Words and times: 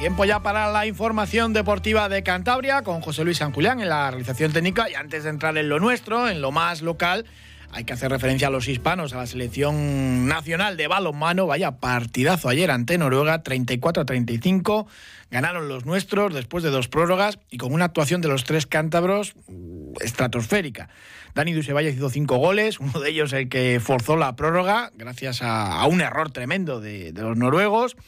Tiempo 0.00 0.24
ya 0.24 0.40
para 0.40 0.72
la 0.72 0.86
información 0.86 1.52
deportiva 1.52 2.08
de 2.08 2.22
Cantabria 2.22 2.80
con 2.80 3.02
José 3.02 3.22
Luis 3.22 3.36
San 3.36 3.52
Julián 3.52 3.82
en 3.82 3.90
la 3.90 4.10
realización 4.10 4.50
técnica 4.50 4.88
y 4.88 4.94
antes 4.94 5.24
de 5.24 5.30
entrar 5.30 5.58
en 5.58 5.68
lo 5.68 5.78
nuestro, 5.78 6.26
en 6.30 6.40
lo 6.40 6.52
más 6.52 6.80
local, 6.80 7.26
hay 7.70 7.84
que 7.84 7.92
hacer 7.92 8.10
referencia 8.10 8.48
a 8.48 8.50
los 8.50 8.66
hispanos, 8.66 9.12
a 9.12 9.18
la 9.18 9.26
selección 9.26 10.26
nacional 10.26 10.78
de 10.78 10.88
balonmano. 10.88 11.46
Vaya 11.46 11.72
partidazo 11.80 12.48
ayer 12.48 12.70
ante 12.70 12.96
Noruega, 12.96 13.42
34 13.42 14.02
a 14.02 14.06
35. 14.06 14.86
Ganaron 15.30 15.68
los 15.68 15.84
nuestros 15.84 16.32
después 16.32 16.64
de 16.64 16.70
dos 16.70 16.88
prórrogas 16.88 17.38
y 17.50 17.58
con 17.58 17.74
una 17.74 17.84
actuación 17.84 18.22
de 18.22 18.28
los 18.28 18.44
tres 18.44 18.64
cántabros 18.64 19.34
mm, 19.48 19.96
estratosférica. 20.00 20.88
Dani 21.34 21.52
Dusevalle 21.52 21.90
hizo 21.90 22.08
cinco 22.08 22.38
goles, 22.38 22.80
uno 22.80 23.00
de 23.00 23.10
ellos 23.10 23.34
el 23.34 23.50
que 23.50 23.78
forzó 23.80 24.16
la 24.16 24.34
prórroga, 24.34 24.92
gracias 24.94 25.42
a, 25.42 25.84
un 25.84 26.00
error 26.00 26.30
tremendo 26.32 26.80
de 26.80 27.12
los 27.12 27.36
noruegos. 27.36 27.98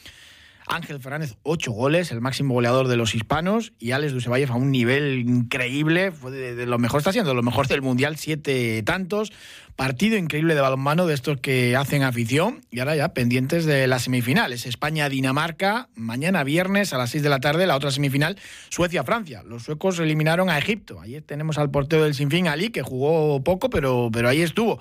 Ángel 0.67 0.99
Fernández, 0.99 1.35
ocho 1.43 1.71
goles, 1.71 2.11
el 2.11 2.21
máximo 2.21 2.53
goleador 2.53 2.87
de 2.87 2.97
los 2.97 3.15
hispanos, 3.15 3.73
y 3.79 3.91
Alex 3.91 4.13
Dusevalle 4.13 4.47
a 4.49 4.55
un 4.55 4.71
nivel 4.71 5.19
increíble, 5.19 6.11
fue 6.11 6.31
de, 6.31 6.65
lo 6.65 6.79
mejor, 6.79 6.99
está 6.99 7.11
siendo 7.11 7.33
lo 7.33 7.43
mejor 7.43 7.67
del 7.67 7.81
Mundial, 7.81 8.17
siete 8.17 8.81
tantos, 8.83 9.31
Partido 9.75 10.17
increíble 10.17 10.53
de 10.53 10.61
balonmano 10.61 11.07
de 11.07 11.15
estos 11.15 11.39
que 11.39 11.75
hacen 11.75 12.03
afición 12.03 12.61
y 12.69 12.77
ahora 12.77 12.95
ya 12.95 13.15
pendientes 13.15 13.65
de 13.65 13.87
las 13.87 14.03
semifinales. 14.03 14.67
España-Dinamarca, 14.67 15.89
mañana 15.95 16.43
viernes 16.43 16.93
a 16.93 16.99
las 16.99 17.09
6 17.09 17.23
de 17.23 17.29
la 17.29 17.39
tarde, 17.39 17.65
la 17.65 17.75
otra 17.75 17.89
semifinal, 17.89 18.37
Suecia-Francia. 18.69 19.41
Los 19.41 19.63
suecos 19.63 19.97
eliminaron 19.97 20.51
a 20.51 20.59
Egipto. 20.59 21.01
Ayer 21.01 21.23
tenemos 21.23 21.57
al 21.57 21.71
portero 21.71 22.03
del 22.03 22.13
Sinfín, 22.13 22.47
Ali, 22.47 22.69
que 22.69 22.83
jugó 22.83 23.43
poco, 23.43 23.71
pero, 23.71 24.11
pero 24.13 24.29
ahí 24.29 24.43
estuvo, 24.43 24.77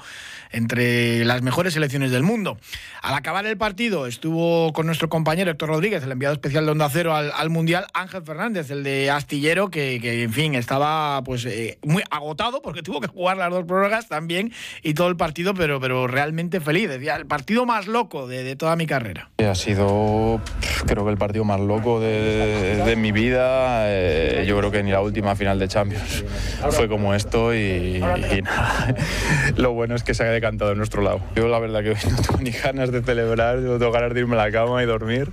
entre 0.50 1.24
las 1.24 1.40
mejores 1.40 1.72
selecciones 1.72 2.10
del 2.10 2.22
mundo. 2.22 2.58
Al 3.00 3.14
acabar 3.14 3.46
el 3.46 3.56
partido 3.56 4.06
estuvo 4.06 4.74
con 4.74 4.84
nuestro 4.84 5.08
compañero 5.08 5.50
Héctor 5.50 5.70
Rodríguez, 5.72 6.02
el 6.02 6.12
enviado 6.12 6.34
especial 6.34 6.66
de 6.66 6.72
Onda 6.72 6.90
Cero 6.90 7.14
al, 7.14 7.48
Mundial, 7.48 7.86
Ángel 7.94 8.22
Fernández, 8.22 8.70
el 8.70 8.82
de 8.82 9.10
Astillero, 9.10 9.70
que, 9.70 10.22
en 10.22 10.30
fin, 10.30 10.54
estaba 10.54 11.22
pues 11.24 11.46
eh, 11.46 11.78
muy 11.82 12.02
agotado 12.10 12.60
porque 12.60 12.82
tuvo 12.82 13.00
que 13.00 13.06
jugar 13.06 13.38
las 13.38 13.50
dos 13.50 13.64
prórrogas 13.64 14.06
también 14.06 14.52
y 14.82 14.92
todo 14.92 15.08
el 15.08 15.16
partido, 15.16 15.54
pero, 15.54 15.80
pero 15.80 16.06
realmente 16.06 16.60
feliz. 16.60 16.90
Decía, 16.90 17.16
el 17.16 17.24
partido 17.24 17.64
más 17.64 17.86
loco 17.86 18.26
de, 18.26 18.54
toda 18.54 18.76
mi 18.76 18.86
carrera. 18.86 19.30
Ha 19.38 19.54
sido, 19.54 20.42
creo 20.86 21.06
que 21.06 21.10
el 21.10 21.16
partido 21.16 21.44
más 21.44 21.58
loco 21.58 22.00
de, 22.00 22.94
mi 22.98 23.10
vida. 23.10 23.90
Eh, 23.90 24.44
yo 24.46 24.58
creo 24.58 24.70
que 24.70 24.82
ni 24.82 24.90
la 24.90 25.00
última 25.00 25.34
final 25.34 25.58
de 25.58 25.68
Champions 25.68 26.22
fue 26.70 26.86
como 26.86 27.14
esto 27.14 27.54
y, 27.54 27.98
nada. 28.42 28.94
Lo 29.56 29.72
bueno 29.72 29.94
es 29.94 30.02
que 30.02 30.12
se 30.12 30.22
ha 30.22 30.26
decantado 30.26 30.72
en 30.72 30.76
nuestro 30.76 31.00
lado. 31.00 31.22
Yo 31.34 31.48
la 31.48 31.58
verdad 31.58 31.82
que 31.82 31.90
hoy 31.90 31.96
no 32.10 32.16
tengo 32.20 32.40
ni 32.42 32.50
ganas 32.50 32.92
de 32.92 33.02
celebrar, 33.02 33.60
yo 33.62 33.78
tengo 33.78 33.90
ganas 33.90 34.12
de 34.12 34.20
irme 34.20 34.34
a 34.34 34.44
la 34.44 34.52
cama 34.52 34.82
y 34.82 34.86
dormir. 34.86 35.30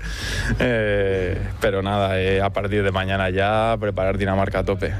Eh, 0.60 1.38
pero 1.62 1.82
nada, 1.82 2.20
eh, 2.22 2.42
a 2.42 2.52
partir 2.52 2.84
de 2.84 2.92
mañana 2.92 3.30
ya 3.30 3.78
preparar 3.80 4.18
Dinamarca 4.18 4.60
a 4.60 4.64
tope. 4.66 4.94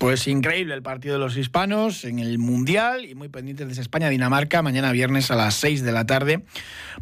Pues 0.00 0.26
increíble 0.28 0.72
el 0.72 0.82
partido 0.82 1.16
de 1.16 1.20
los 1.20 1.36
hispanos 1.36 2.06
en 2.06 2.20
el 2.20 2.38
Mundial 2.38 3.04
y 3.04 3.14
muy 3.14 3.28
pendientes 3.28 3.76
de 3.76 3.82
España-Dinamarca 3.82 4.62
mañana 4.62 4.92
viernes 4.92 5.30
a 5.30 5.36
las 5.36 5.56
6 5.56 5.82
de 5.82 5.92
la 5.92 6.06
tarde. 6.06 6.42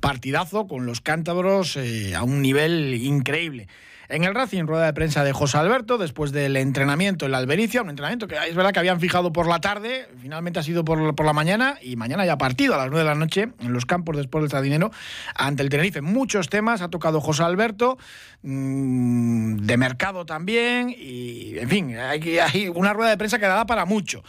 Partidazo 0.01 0.67
con 0.67 0.85
los 0.85 1.01
cántabros 1.01 1.77
eh, 1.77 2.17
a 2.17 2.25
un 2.25 2.43
nivel 2.43 2.95
increíble. 2.95 3.69
En 4.11 4.25
el 4.25 4.35
Racing, 4.35 4.65
rueda 4.65 4.87
de 4.87 4.95
prensa 4.95 5.23
de 5.23 5.35
José 5.35 5.59
Alberto, 5.59 5.99
después 5.99 6.33
del 6.33 6.57
entrenamiento 6.57 7.27
en 7.27 7.33
la 7.33 7.39
Albericia, 7.39 7.83
un 7.83 7.91
entrenamiento 7.91 8.27
que 8.27 8.37
es 8.49 8.55
verdad 8.55 8.73
que 8.73 8.79
habían 8.79 9.01
fijado 9.01 9.35
por 9.35 9.47
la 9.47 9.61
tarde, 9.61 10.09
finalmente 10.23 10.59
ha 10.59 10.63
sido 10.63 10.83
por, 10.83 11.23
la 11.23 11.33
mañana, 11.35 11.77
y 11.83 11.97
mañana 11.97 12.25
ya 12.25 12.39
partido 12.39 12.75
a 12.75 12.79
las 12.79 12.87
9 12.87 13.01
de 13.01 13.05
la 13.05 13.15
noche 13.15 13.49
en 13.61 13.75
los 13.75 13.85
campos 13.85 14.17
después 14.17 14.41
del 14.43 14.51
Sardinero 14.51 14.91
ante 15.35 15.63
el 15.63 15.69
Tenerife. 15.69 16.01
Muchos 16.01 16.49
temas 16.49 16.81
ha 16.81 16.89
tocado 16.89 17.21
José 17.21 17.43
Alberto, 17.43 17.99
mmm, 18.41 19.57
de 19.57 19.77
mercado 19.77 20.25
también, 20.25 20.89
y 20.89 21.59
en 21.59 21.69
fin, 21.69 21.99
hay, 21.99 22.39
hay 22.39 22.69
una 22.69 22.95
rueda 22.95 23.11
de 23.11 23.19
prensa 23.19 23.39
que 23.39 23.45
da 23.45 23.67
para 23.67 23.85
mucho. 23.85 24.23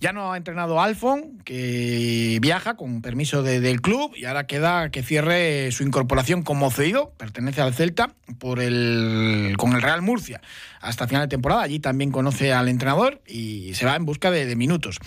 Ya 0.00 0.12
no 0.12 0.32
ha 0.32 0.36
entrenado 0.36 0.80
Alfon, 0.80 1.38
que 1.44 2.38
viaja 2.40 2.76
con 2.76 3.02
permiso 3.02 3.42
del 3.42 3.80
club 3.80 4.12
y 4.16 4.24
ahora 4.24 4.46
queda 4.46 4.90
que 4.90 5.02
cierre 5.02 5.70
su 5.72 5.82
incorporación 5.82 6.42
como 6.42 6.70
cedido, 6.70 7.12
pertenece 7.16 7.60
al 7.60 7.74
Celta, 7.74 8.14
por 8.38 8.60
el, 8.60 9.54
con 9.58 9.72
el 9.74 9.82
Real 9.82 10.02
Murcia 10.02 10.40
hasta 10.84 11.08
final 11.08 11.22
de 11.22 11.28
temporada. 11.28 11.62
Allí 11.62 11.80
también 11.80 12.10
conoce 12.10 12.52
al 12.52 12.68
entrenador 12.68 13.20
y 13.26 13.74
se 13.74 13.86
va 13.86 13.96
en 13.96 14.04
busca 14.04 14.30
de, 14.30 14.54
minutos. 14.54 14.98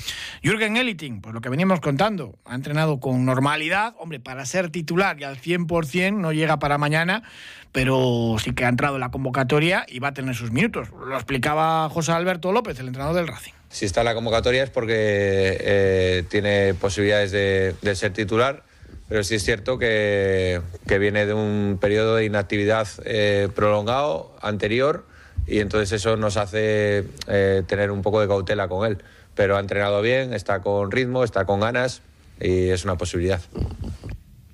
Jürgen 0.44 0.76
Eliting, 0.76 1.22
pues 1.22 1.34
lo 1.34 1.42
que 1.42 1.50
veníamos 1.50 1.80
contando, 1.80 2.38
ha 2.46 2.56
entrenado 2.56 3.00
con 3.00 3.24
normalidad. 3.26 3.96
Hombre, 4.00 4.20
para 4.20 4.46
ser 4.46 4.70
titular 4.70 5.20
y 5.20 5.24
al 5.24 5.40
100% 5.40 6.18
no 6.18 6.34
llega 6.34 6.60
para 6.60 6.78
mañana, 6.78 7.24
pero 7.72 8.38
sí 8.44 8.54
que 8.54 8.66
ha 8.66 8.70
entrado 8.70 8.96
en 8.96 9.02
la 9.02 9.12
convocatoria 9.12 9.86
y 9.88 10.00
va 10.00 10.10
a 10.10 10.14
tener 10.14 10.36
sus 10.36 10.52
minutos. 10.52 10.90
Lo 10.92 11.16
explicaba 11.16 11.88
José 11.90 12.12
Alberto 12.12 12.52
López, 12.52 12.80
el 12.80 12.88
entrenador 12.88 13.16
del 13.16 13.28
Racing. 13.28 13.54
Si 13.70 13.86
está 13.86 14.02
en 14.02 14.06
la 14.06 14.16
convocatoria 14.16 14.64
es 14.64 14.70
porque 14.70 15.58
eh, 15.60 16.24
tiene 16.30 16.74
posibilidades 16.74 17.32
de, 17.32 17.96
ser 17.96 18.14
titular, 18.14 18.64
pero 19.10 19.24
sí 19.24 19.36
es 19.36 19.44
cierto 19.44 19.78
que, 19.78 20.62
viene 21.00 21.26
de 21.26 21.34
un 21.34 21.78
periodo 21.80 22.16
de 22.16 22.26
inactividad 22.26 22.88
eh, 23.06 23.50
prolongado 23.54 24.36
anterior 24.42 25.06
y 25.48 25.60
entonces 25.60 25.94
eso 25.94 26.18
nos 26.18 26.38
hace 26.38 27.06
eh, 27.28 27.64
tener 27.66 27.90
un 27.92 28.02
poco 28.02 28.22
de 28.22 28.28
cautela 28.28 28.68
con 28.68 28.86
él. 28.86 28.98
Pero 29.34 29.56
ha 29.56 29.60
entrenado 29.60 30.02
bien, 30.02 30.34
está 30.34 30.62
con 30.62 30.92
ritmo, 30.92 31.24
está 31.24 31.46
con 31.46 31.60
ganas 31.60 32.02
y 32.40 32.70
es 32.70 32.84
una 32.84 32.98
posibilidad. 32.98 33.42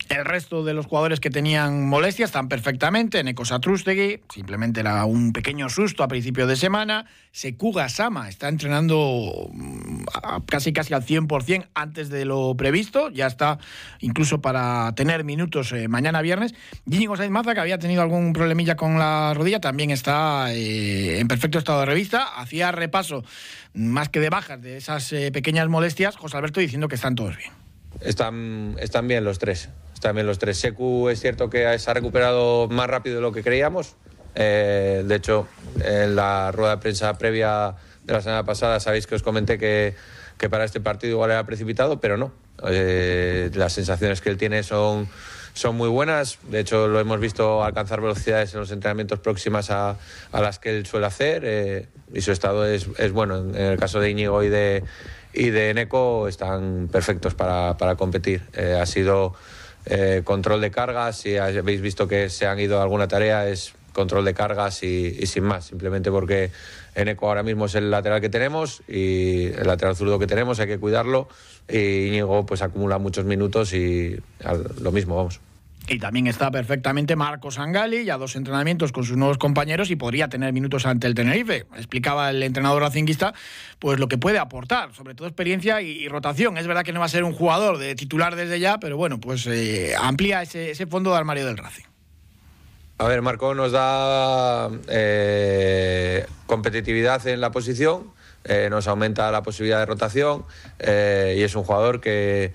El 0.09 0.25
resto 0.25 0.63
de 0.63 0.73
los 0.73 0.85
jugadores 0.85 1.19
que 1.19 1.29
tenían 1.29 1.87
molestias 1.87 2.29
están 2.29 2.49
perfectamente. 2.49 3.23
Neko 3.23 3.45
Satrustegui, 3.45 4.21
simplemente 4.33 4.81
era 4.81 5.05
un 5.05 5.31
pequeño 5.33 5.69
susto 5.69 6.03
a 6.03 6.07
principio 6.07 6.45
de 6.45 6.55
semana. 6.55 7.05
Sekuga 7.31 7.89
Sama 7.89 8.29
está 8.29 8.49
entrenando 8.49 9.49
mm, 9.51 10.03
casi 10.45 10.73
casi 10.73 10.93
al 10.93 11.05
100% 11.05 11.67
antes 11.73 12.09
de 12.09 12.25
lo 12.25 12.55
previsto. 12.55 13.09
Ya 13.09 13.27
está 13.27 13.59
incluso 13.99 14.41
para 14.41 14.93
tener 14.95 15.23
minutos 15.23 15.71
eh, 15.71 15.87
mañana 15.87 16.21
viernes. 16.21 16.53
Gini 16.89 17.07
Sainz 17.15 17.31
Maza, 17.31 17.53
que 17.53 17.61
había 17.61 17.79
tenido 17.79 18.01
algún 18.01 18.33
problemilla 18.33 18.75
con 18.75 18.99
la 18.99 19.33
rodilla, 19.33 19.61
también 19.61 19.89
está 19.89 20.53
eh, 20.53 21.19
en 21.19 21.27
perfecto 21.27 21.57
estado 21.57 21.79
de 21.81 21.85
revista. 21.85 22.23
Hacía 22.35 22.71
repaso 22.71 23.23
más 23.73 24.09
que 24.09 24.19
de 24.19 24.29
bajas 24.29 24.61
de 24.61 24.77
esas 24.77 25.11
eh, 25.13 25.31
pequeñas 25.31 25.69
molestias. 25.69 26.17
José 26.17 26.37
Alberto 26.37 26.59
diciendo 26.59 26.87
que 26.87 26.95
están 26.95 27.15
todos 27.15 27.37
bien. 27.37 27.51
Están, 28.01 28.75
están 28.79 29.07
bien 29.07 29.23
los 29.23 29.39
tres 29.39 29.69
también 30.03 30.27
los 30.27 30.37
tres. 30.37 30.57
Secu 30.57 31.09
es 31.09 31.19
cierto 31.19 31.49
que 31.49 31.79
se 31.79 31.89
ha 31.89 31.93
recuperado 31.93 32.67
más 32.67 32.87
rápido 32.87 33.15
de 33.15 33.21
lo 33.21 33.31
que 33.31 33.41
creíamos. 33.41 33.95
Eh, 34.35 35.03
de 35.05 35.15
hecho, 35.15 35.47
en 35.83 36.15
la 36.15 36.51
rueda 36.51 36.75
de 36.75 36.81
prensa 36.81 37.17
previa 37.17 37.75
de 38.03 38.13
la 38.13 38.21
semana 38.21 38.43
pasada 38.43 38.79
sabéis 38.79 39.07
que 39.07 39.15
os 39.15 39.23
comenté 39.23 39.57
que, 39.57 39.95
que 40.37 40.49
para 40.49 40.65
este 40.65 40.81
partido 40.81 41.13
igual 41.13 41.31
era 41.31 41.45
precipitado, 41.45 41.99
pero 41.99 42.17
no. 42.17 42.31
Eh, 42.67 43.49
las 43.53 43.73
sensaciones 43.73 44.21
que 44.21 44.29
él 44.29 44.37
tiene 44.37 44.63
son, 44.63 45.07
son 45.53 45.77
muy 45.77 45.89
buenas. 45.89 46.37
De 46.49 46.59
hecho, 46.59 46.87
lo 46.87 46.99
hemos 46.99 47.19
visto 47.19 47.63
alcanzar 47.63 48.01
velocidades 48.01 48.53
en 48.53 48.59
los 48.59 48.71
entrenamientos 48.71 49.19
próximas 49.19 49.71
a, 49.71 49.97
a 50.31 50.41
las 50.41 50.59
que 50.59 50.77
él 50.77 50.85
suele 50.85 51.05
hacer 51.05 51.43
eh, 51.45 51.87
y 52.13 52.21
su 52.21 52.31
estado 52.31 52.65
es, 52.65 52.87
es, 52.97 53.11
bueno. 53.13 53.37
En 53.37 53.55
el 53.55 53.79
caso 53.79 53.99
de 53.99 54.09
Íñigo 54.09 54.43
y 54.43 54.49
de, 54.49 54.83
y 55.33 55.49
de 55.49 55.73
Neco 55.73 56.27
están 56.27 56.89
perfectos 56.91 57.35
para, 57.35 57.77
para 57.77 57.95
competir. 57.95 58.41
ha 58.79 58.85
sido 58.85 59.33
eh, 59.85 60.21
control 60.23 60.61
de 60.61 60.71
cargas, 60.71 61.17
si 61.17 61.37
habéis 61.37 61.81
visto 61.81 62.07
que 62.07 62.29
se 62.29 62.45
han 62.45 62.59
ido 62.59 62.79
a 62.79 62.83
alguna 62.83 63.07
tarea, 63.07 63.47
es 63.47 63.73
control 63.93 64.25
de 64.25 64.33
cargas 64.33 64.83
y, 64.83 65.25
sin 65.27 65.43
más, 65.43 65.65
simplemente 65.65 66.09
porque 66.09 66.51
Eneco 66.95 67.27
ahora 67.27 67.43
mismo 67.43 67.65
es 67.65 67.75
el 67.75 67.91
lateral 67.91 68.21
que 68.21 68.29
tenemos 68.29 68.81
y 68.87 69.47
el 69.47 69.67
lateral 69.67 69.95
zurdo 69.95 70.19
que 70.19 70.27
tenemos, 70.27 70.59
hay 70.59 70.67
que 70.67 70.79
cuidarlo 70.79 71.27
y 71.69 72.07
Íñigo 72.07 72.45
pues 72.45 72.61
acumula 72.61 72.97
muchos 72.97 73.25
minutos 73.25 73.73
y 73.73 74.19
lo 74.81 74.91
mismo, 74.91 75.15
vamos. 75.15 75.39
Y 75.87 75.99
también 75.99 76.27
está 76.27 76.49
perfectamente 76.49 77.17
Marcos 77.17 77.59
Angali, 77.59 78.05
ya 78.05 78.17
dos 78.17 78.37
entrenamientos 78.37 78.93
con 78.93 79.03
sus 79.03 79.17
nuevos 79.17 79.37
compañeros 79.37 79.91
y 79.91 79.97
podría 79.97 80.29
tener 80.29 80.53
minutos 80.53 80.85
ante 80.85 81.07
el 81.07 81.13
Tenerife. 81.13 81.65
Explicaba 81.75 82.29
el 82.29 82.41
entrenador 82.41 82.81
racinguista 82.81 83.33
pues 83.79 83.99
lo 83.99 84.07
que 84.07 84.17
puede 84.17 84.39
aportar, 84.39 84.93
sobre 84.93 85.13
todo 85.13 85.27
experiencia 85.27 85.81
y, 85.81 86.07
rotación. 86.07 86.57
Es 86.57 86.67
verdad 86.67 86.83
que 86.83 86.93
no 86.93 87.01
va 87.01 87.07
a 87.07 87.09
ser 87.09 87.25
un 87.25 87.33
jugador 87.33 87.79
de 87.79 87.95
titular 87.95 88.37
desde 88.37 88.61
ya, 88.61 88.79
pero 88.79 88.95
bueno, 88.95 89.19
pues 89.19 89.45
eh, 89.47 89.93
amplía 89.99 90.41
ese, 90.41 90.71
ese 90.71 90.87
fondo 90.87 91.11
de 91.11 91.17
armario 91.17 91.45
del 91.45 91.57
Racing. 91.57 91.83
A 92.99 93.07
ver, 93.07 93.21
Marco 93.21 93.53
nos 93.53 93.73
da 93.73 94.69
eh, 94.87 96.25
competitividad 96.45 97.27
en 97.27 97.41
la 97.41 97.51
posición, 97.51 98.11
eh, 98.45 98.69
nos 98.69 98.87
aumenta 98.87 99.29
la 99.31 99.43
posibilidad 99.43 99.79
de 99.79 99.85
rotación 99.85 100.45
y 100.79 101.41
es 101.41 101.55
un 101.55 101.63
jugador 101.63 101.99
que, 101.99 102.53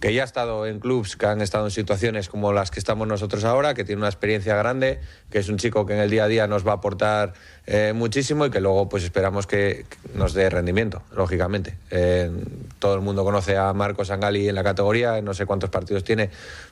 que 0.00 0.14
ya 0.14 0.22
ha 0.22 0.24
estado 0.24 0.66
en 0.66 0.80
clubes 0.80 1.16
que 1.16 1.26
han 1.26 1.42
estado 1.42 1.66
en 1.66 1.70
situaciones 1.70 2.28
como 2.28 2.52
las 2.52 2.70
que 2.70 2.80
estamos 2.80 3.06
nosotros 3.06 3.44
ahora, 3.44 3.74
que 3.74 3.84
tiene 3.84 4.00
una 4.00 4.08
experiencia 4.08 4.56
grande, 4.56 4.98
que 5.30 5.38
es 5.38 5.48
un 5.50 5.58
chico 5.58 5.84
que 5.84 5.92
en 5.92 6.00
el 6.00 6.08
día 6.10 6.24
a 6.24 6.28
día 6.28 6.46
nos 6.46 6.66
va 6.66 6.72
a 6.72 6.74
aportar 6.76 7.34
muchísimo 7.94 8.46
y 8.46 8.50
que 8.50 8.60
luego 8.60 8.88
pues 8.88 9.04
esperamos 9.04 9.46
que 9.46 9.84
nos 10.14 10.32
dé 10.32 10.48
rendimiento, 10.48 11.02
lógicamente. 11.14 11.76
todo 12.78 12.94
el 12.94 13.02
mundo 13.02 13.24
conoce 13.24 13.56
a 13.58 13.72
Marco 13.74 14.04
Sangali 14.04 14.48
en 14.48 14.54
la 14.54 14.64
categoría, 14.64 15.20
no 15.20 15.34
sé 15.34 15.44
cuántos 15.44 15.70
partidos 15.70 16.02
tiene, 16.02 16.30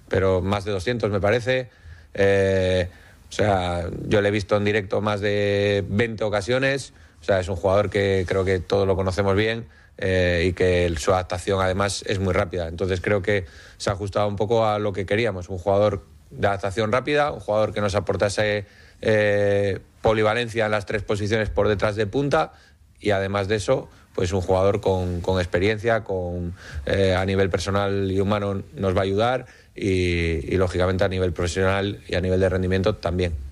pero 0.09 0.41
más 0.41 0.65
de 0.65 0.73
200 0.73 1.11
me 1.11 1.21
parece. 1.21 1.69
O 2.15 3.33
sea, 3.33 3.85
yo 4.07 4.23
le 4.23 4.29
he 4.29 4.33
visto 4.33 4.57
en 4.57 4.65
directo 4.65 5.03
más 5.03 5.21
de 5.21 5.85
20 5.87 6.25
ocasiones. 6.25 6.95
O 7.21 7.25
sea, 7.25 7.41
es 7.41 7.49
un 7.49 7.57
jugador 7.57 7.91
que 7.91 8.25
creo 8.27 8.45
que 8.45 8.59
todos 8.59 8.87
lo 8.87 8.97
conocemos 8.97 9.37
bien 9.37 9.67
eh, 9.99 10.47
y 10.49 10.53
que 10.53 10.93
su 10.97 11.13
adaptación 11.13 11.61
además 11.61 12.05
es 12.07 12.19
muy 12.19 12.33
rápida. 12.33 12.69
Entonces 12.69 13.01
creo 13.01 13.21
que 13.21 13.47
se 13.77 13.91
ha 13.91 13.93
ajustado 13.93 14.29
un 14.29 14.37
poco 14.37 14.67
a 14.67 14.79
lo 14.79 14.93
que 14.93 15.07
queríamos. 15.07 15.49
Un 15.49 15.59
jugador 15.59 16.07
de 16.31 16.47
adaptación 16.47 16.93
rápida, 16.93 17.33
un 17.33 17.41
jugador 17.41 17.73
que 17.73 17.81
nos 17.81 17.95
aportase 17.95 18.67
eh, 19.01 19.81
polivalencia 20.03 20.67
en 20.67 20.71
las 20.71 20.87
tres 20.87 21.03
posiciones 21.03 21.51
por 21.51 21.69
detrás 21.69 21.97
de 21.97 22.07
punta 22.07 22.53
y 23.01 23.11
además 23.11 23.49
de 23.49 23.57
eso, 23.57 23.89
pues 24.15 24.33
un 24.33 24.41
jugador 24.41 24.81
con, 24.81 25.21
experiencia, 25.39 26.05
con, 26.05 26.55
eh, 26.87 27.15
a 27.15 27.25
nivel 27.25 27.51
personal 27.51 28.11
y 28.11 28.21
humano 28.21 28.63
nos 28.75 28.97
va 28.97 29.01
a 29.01 29.05
ayudar 29.05 29.47
y, 29.75 30.57
lógicamente 30.57 31.05
a 31.05 31.09
nivel 31.09 31.33
profesional 31.33 32.01
y 32.09 32.17
a 32.17 32.21
nivel 32.21 32.41
de 32.41 32.49
rendimiento 32.49 32.97
también. 32.97 33.48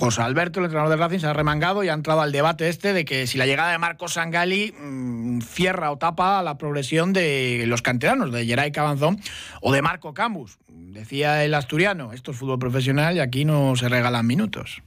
José 0.00 0.22
Alberto, 0.22 0.60
el 0.60 0.64
entrenador 0.64 0.88
de 0.88 0.96
Racing, 0.96 1.18
se 1.18 1.26
ha 1.26 1.34
remangado 1.34 1.84
y 1.84 1.90
ha 1.90 1.92
entrado 1.92 2.22
al 2.22 2.32
debate 2.32 2.70
este 2.70 2.94
de 2.94 3.04
que 3.04 3.26
si 3.26 3.36
la 3.36 3.44
llegada 3.44 3.70
de 3.70 3.76
Marcos 3.76 4.14
Sangali 4.14 4.72
mm, 4.72 5.42
cierra 5.42 5.90
o 5.90 5.98
tapa 5.98 6.42
la 6.42 6.56
progresión 6.56 7.12
de 7.12 7.64
los 7.66 7.82
canteranos, 7.82 8.32
de 8.32 8.46
Geray 8.46 8.72
Cabanzón 8.72 9.20
o 9.60 9.74
de 9.74 9.82
Marco 9.82 10.14
Cambus. 10.14 10.56
Decía 10.68 11.44
el 11.44 11.52
asturiano, 11.52 12.14
esto 12.14 12.30
es 12.30 12.38
fútbol 12.38 12.58
profesional 12.58 13.14
y 13.14 13.20
aquí 13.20 13.44
no 13.44 13.76
se 13.76 13.90
regalan 13.90 14.26
minutos. 14.26 14.80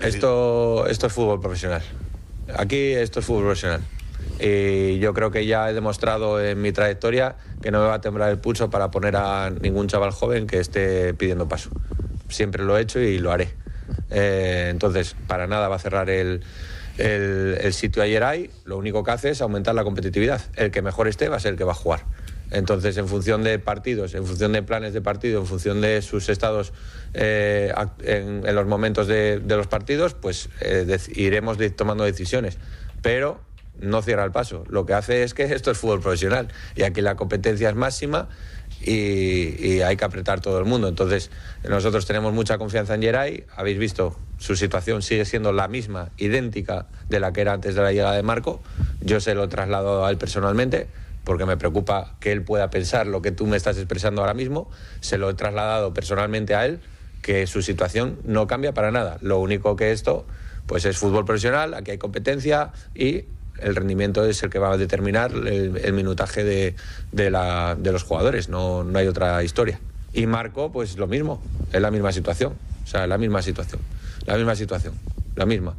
Esto, 0.00 0.88
esto 0.88 1.06
es 1.06 1.12
fútbol 1.12 1.40
profesional. 1.40 1.82
Aquí 2.56 2.94
esto 2.94 3.20
es 3.20 3.26
fútbol 3.26 3.44
profesional. 3.44 3.82
Y 4.40 4.98
yo 4.98 5.14
creo 5.14 5.30
que 5.30 5.46
ya 5.46 5.70
he 5.70 5.72
demostrado 5.72 6.44
en 6.44 6.60
mi 6.60 6.72
trayectoria 6.72 7.36
que 7.62 7.70
no 7.70 7.78
me 7.78 7.86
va 7.86 7.94
a 7.94 8.00
temblar 8.00 8.30
el 8.30 8.38
pulso 8.38 8.70
para 8.70 8.90
poner 8.90 9.14
a 9.14 9.50
ningún 9.50 9.86
chaval 9.86 10.10
joven 10.10 10.48
que 10.48 10.58
esté 10.58 11.14
pidiendo 11.14 11.46
paso. 11.46 11.70
Siempre 12.28 12.64
lo 12.64 12.76
he 12.76 12.80
hecho 12.80 12.98
y 12.98 13.20
lo 13.20 13.30
haré. 13.30 13.54
Eh, 14.10 14.68
entonces, 14.70 15.16
para 15.26 15.46
nada 15.46 15.68
va 15.68 15.76
a 15.76 15.78
cerrar 15.78 16.10
el, 16.10 16.42
el, 16.98 17.72
sitio 17.72 18.02
ayer 18.02 18.22
hay. 18.24 18.50
Lo 18.64 18.76
único 18.76 19.04
que 19.04 19.10
hace 19.10 19.30
es 19.30 19.40
aumentar 19.40 19.74
la 19.74 19.84
competitividad. 19.84 20.40
El 20.56 20.70
que 20.70 20.82
mejor 20.82 21.08
esté 21.08 21.28
va 21.28 21.36
a 21.36 21.40
ser 21.40 21.52
el 21.52 21.58
que 21.58 21.64
va 21.64 21.72
a 21.72 21.76
jugar. 21.76 22.04
Entonces, 22.50 22.96
en 22.96 23.08
función 23.08 23.42
de 23.42 23.58
partidos, 23.58 24.14
en 24.14 24.24
función 24.24 24.52
de 24.52 24.62
planes 24.62 24.94
de 24.94 25.02
partido, 25.02 25.40
en 25.40 25.46
función 25.46 25.80
de 25.80 26.00
sus 26.00 26.28
estados 26.28 26.72
eh, 27.12 27.74
en, 28.02 28.54
los 28.54 28.66
momentos 28.66 29.06
de, 29.06 29.42
los 29.46 29.66
partidos, 29.66 30.14
pues 30.14 30.48
eh, 30.60 30.98
iremos 31.14 31.58
tomando 31.76 32.04
decisiones. 32.04 32.58
Pero 33.02 33.40
no 33.80 34.02
cierra 34.02 34.24
el 34.24 34.32
paso. 34.32 34.64
Lo 34.68 34.86
que 34.86 34.94
hace 34.94 35.22
es 35.22 35.34
que 35.34 35.44
esto 35.44 35.70
es 35.70 35.78
fútbol 35.78 36.00
profesional 36.00 36.48
y 36.74 36.82
aquí 36.82 37.00
la 37.00 37.16
competencia 37.16 37.68
es 37.68 37.76
máxima 37.76 38.28
y, 38.80 39.80
hay 39.80 39.96
que 39.96 40.04
apretar 40.04 40.40
todo 40.40 40.58
el 40.58 40.64
mundo. 40.64 40.88
Entonces, 40.88 41.30
nosotros 41.68 42.06
tenemos 42.06 42.32
mucha 42.32 42.58
confianza 42.58 42.94
en 42.94 43.02
Geray. 43.02 43.44
Habéis 43.56 43.78
visto, 43.78 44.16
su 44.38 44.56
situación 44.56 45.02
sigue 45.02 45.24
siendo 45.24 45.52
la 45.52 45.68
misma, 45.68 46.10
idéntica 46.16 46.86
de 47.08 47.20
la 47.20 47.32
que 47.32 47.40
era 47.40 47.52
antes 47.52 47.74
de 47.74 47.82
la 47.82 47.92
llegada 47.92 48.14
de 48.14 48.22
Marco. 48.22 48.60
Yo 49.00 49.20
se 49.20 49.34
lo 49.34 49.44
he 49.44 49.48
trasladado 49.48 50.04
a 50.04 50.10
él 50.10 50.18
personalmente 50.18 50.88
porque 51.24 51.44
me 51.44 51.56
preocupa 51.58 52.16
que 52.20 52.32
él 52.32 52.42
pueda 52.42 52.70
pensar 52.70 53.06
lo 53.06 53.20
que 53.20 53.32
tú 53.32 53.46
me 53.46 53.56
estás 53.56 53.76
expresando 53.76 54.22
ahora 54.22 54.34
mismo. 54.34 54.70
Se 55.00 55.18
lo 55.18 55.28
he 55.28 55.34
trasladado 55.34 55.92
personalmente 55.92 56.54
a 56.54 56.64
él, 56.64 56.80
que 57.20 57.46
su 57.46 57.60
situación 57.60 58.18
no 58.24 58.46
cambia 58.46 58.72
para 58.72 58.90
nada. 58.90 59.18
Lo 59.20 59.38
único 59.38 59.76
que 59.76 59.92
esto 59.92 60.24
pues 60.66 60.84
es 60.84 60.98
fútbol 60.98 61.24
profesional, 61.24 61.74
aquí 61.74 61.92
hay 61.92 61.98
competencia 61.98 62.72
y 62.94 63.24
el 63.60 63.76
rendimiento 63.76 64.24
es 64.24 64.42
el 64.42 64.50
que 64.50 64.58
va 64.58 64.72
a 64.72 64.76
determinar 64.76 65.32
el, 65.32 65.92
minutaje 65.92 66.44
de, 66.44 66.74
los 67.82 68.02
jugadores, 68.02 68.48
no, 68.48 68.84
no 68.84 68.98
hay 68.98 69.06
otra 69.06 69.42
historia. 69.42 69.80
Y 70.12 70.26
Marco, 70.26 70.72
pues 70.72 70.96
lo 70.96 71.06
mismo, 71.06 71.42
es 71.72 71.80
la 71.80 71.90
misma 71.90 72.12
situación, 72.12 72.54
o 72.84 72.86
sea, 72.86 73.06
la 73.06 73.18
misma 73.18 73.42
situación, 73.42 73.80
la 74.26 74.36
misma 74.36 74.54
situación, 74.56 74.94
la 75.36 75.46
misma. 75.46 75.74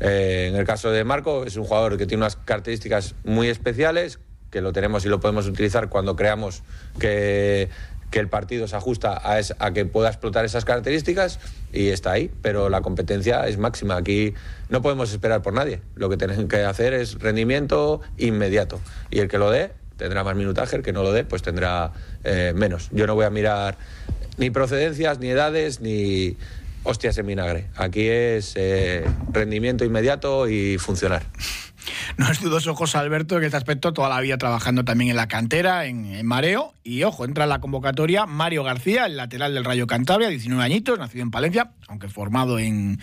Eh, 0.00 0.48
en 0.50 0.56
el 0.56 0.64
caso 0.64 0.90
de 0.90 1.04
Marco, 1.04 1.44
es 1.44 1.56
un 1.56 1.64
jugador 1.64 1.96
que 1.96 2.06
tiene 2.06 2.22
unas 2.22 2.36
características 2.36 3.14
muy 3.24 3.48
especiales, 3.48 4.18
que 4.50 4.60
lo 4.60 4.72
tenemos 4.72 5.04
y 5.04 5.08
lo 5.08 5.20
podemos 5.20 5.46
utilizar 5.46 5.88
cuando 5.88 6.16
creamos 6.16 6.62
que, 6.98 7.68
que 8.10 8.18
el 8.18 8.28
partido 8.28 8.66
se 8.68 8.76
ajusta 8.76 9.12
a, 9.12 9.40
a, 9.58 9.72
que 9.72 9.84
pueda 9.84 10.08
explotar 10.08 10.44
esas 10.44 10.64
características 10.64 11.40
y 11.72 11.88
está 11.88 12.12
ahí, 12.12 12.30
pero 12.42 12.68
la 12.68 12.80
competencia 12.80 13.46
es 13.46 13.58
máxima. 13.58 13.96
Aquí 13.96 14.34
no 14.68 14.82
podemos 14.82 15.12
esperar 15.12 15.42
por 15.42 15.52
nadie. 15.52 15.82
Lo 15.94 16.08
que 16.08 16.16
tienen 16.16 16.48
que 16.48 16.64
hacer 16.64 16.94
es 16.94 17.18
rendimiento 17.18 18.00
inmediato 18.16 18.80
y 19.10 19.20
el 19.20 19.28
que 19.28 19.38
lo 19.38 19.50
dé 19.50 19.72
tendrá 19.96 20.24
más 20.24 20.36
minutaje, 20.36 20.76
el 20.76 20.82
que 20.82 20.92
no 20.92 21.02
lo 21.02 21.12
dé 21.12 21.24
pues 21.24 21.42
tendrá 21.42 21.92
eh, 22.24 22.52
menos. 22.54 22.88
Yo 22.92 23.06
no 23.06 23.14
voy 23.14 23.26
a 23.26 23.30
mirar 23.30 23.76
ni 24.38 24.50
procedencias, 24.50 25.18
ni 25.18 25.28
edades, 25.28 25.80
ni 25.80 26.36
hostias 26.84 27.18
en 27.18 27.26
vinagre. 27.26 27.66
Aquí 27.76 28.08
es 28.08 28.54
eh, 28.56 29.04
rendimiento 29.32 29.84
inmediato 29.84 30.48
y 30.48 30.78
funcionar. 30.78 31.24
No 32.16 32.30
es 32.30 32.40
dudoso 32.40 32.74
José 32.74 32.98
Alberto 32.98 33.38
en 33.38 33.44
este 33.44 33.56
aspecto, 33.56 33.92
toda 33.92 34.08
la 34.08 34.20
vida 34.20 34.38
trabajando 34.38 34.84
también 34.84 35.10
en 35.10 35.16
la 35.16 35.28
cantera, 35.28 35.86
en, 35.86 36.26
Mareo. 36.26 36.74
Y 36.84 37.02
ojo, 37.04 37.24
entra 37.24 37.44
en 37.44 37.50
la 37.50 37.60
convocatoria 37.60 38.26
Mario 38.26 38.64
García, 38.64 39.06
el 39.06 39.16
lateral 39.16 39.54
del 39.54 39.64
Rayo 39.64 39.86
Cantabria, 39.86 40.28
19 40.28 40.62
añitos, 40.62 40.98
nacido 40.98 41.22
en 41.22 41.30
Palencia, 41.30 41.72
aunque 41.86 42.08
formado 42.08 42.58
en, 42.58 42.98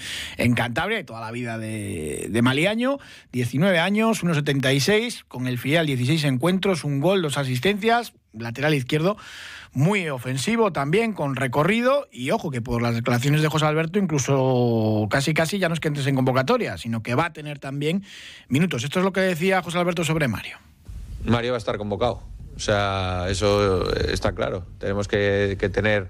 Cantabria 0.55 0.99
y 0.99 1.03
toda 1.03 1.21
la 1.21 1.31
vida 1.31 1.57
de, 1.57 2.27
de 2.29 2.41
Maliaño. 2.41 2.97
19 3.31 3.79
años, 3.79 4.23
1,76, 4.23 5.23
con 5.27 5.47
el 5.47 5.57
filial 5.57 5.85
16 5.85 6.23
encuentros, 6.25 6.83
un 6.83 6.99
gol, 6.99 7.21
dos 7.21 7.37
asistencias, 7.37 8.13
lateral 8.37 8.73
izquierdo 8.73 9.17
muy 9.75 10.09
ofensivo 10.09 10.71
también, 10.71 11.13
con 11.13 11.35
recorrido. 11.35 12.07
Y 12.11 12.31
ojo, 12.31 12.49
que 12.49 12.61
por 12.61 12.81
las 12.81 12.95
declaraciones 12.95 13.41
de 13.41 13.49
José 13.49 13.65
Alberto, 13.65 13.99
incluso 13.99 15.07
casi 15.11 15.33
casi 15.33 15.59
ya 15.59 15.67
no 15.67 15.73
es 15.73 15.81
que 15.81 15.89
entres 15.89 16.07
en 16.07 16.15
convocatoria, 16.15 16.77
sino 16.77 17.03
que 17.03 17.13
va 17.13 17.25
a 17.25 17.33
tener 17.33 17.59
también 17.59 18.03
minutos. 18.47 18.83
Esto 18.83 18.99
es 18.99 19.05
lo 19.05 19.11
que 19.11 19.19
decía 19.19 19.61
José 19.61 19.77
Alberto 19.77 20.03
sobre 20.03 20.27
Mario. 20.27 20.57
Mario 21.25 21.51
va 21.51 21.57
a 21.57 21.59
estar 21.59 21.77
convocado. 21.77 22.23
O 22.55 22.59
sea, 22.59 23.25
eso 23.29 23.93
está 23.93 24.31
claro. 24.31 24.65
Tenemos 24.79 25.09
que, 25.09 25.57
tener 25.73 26.09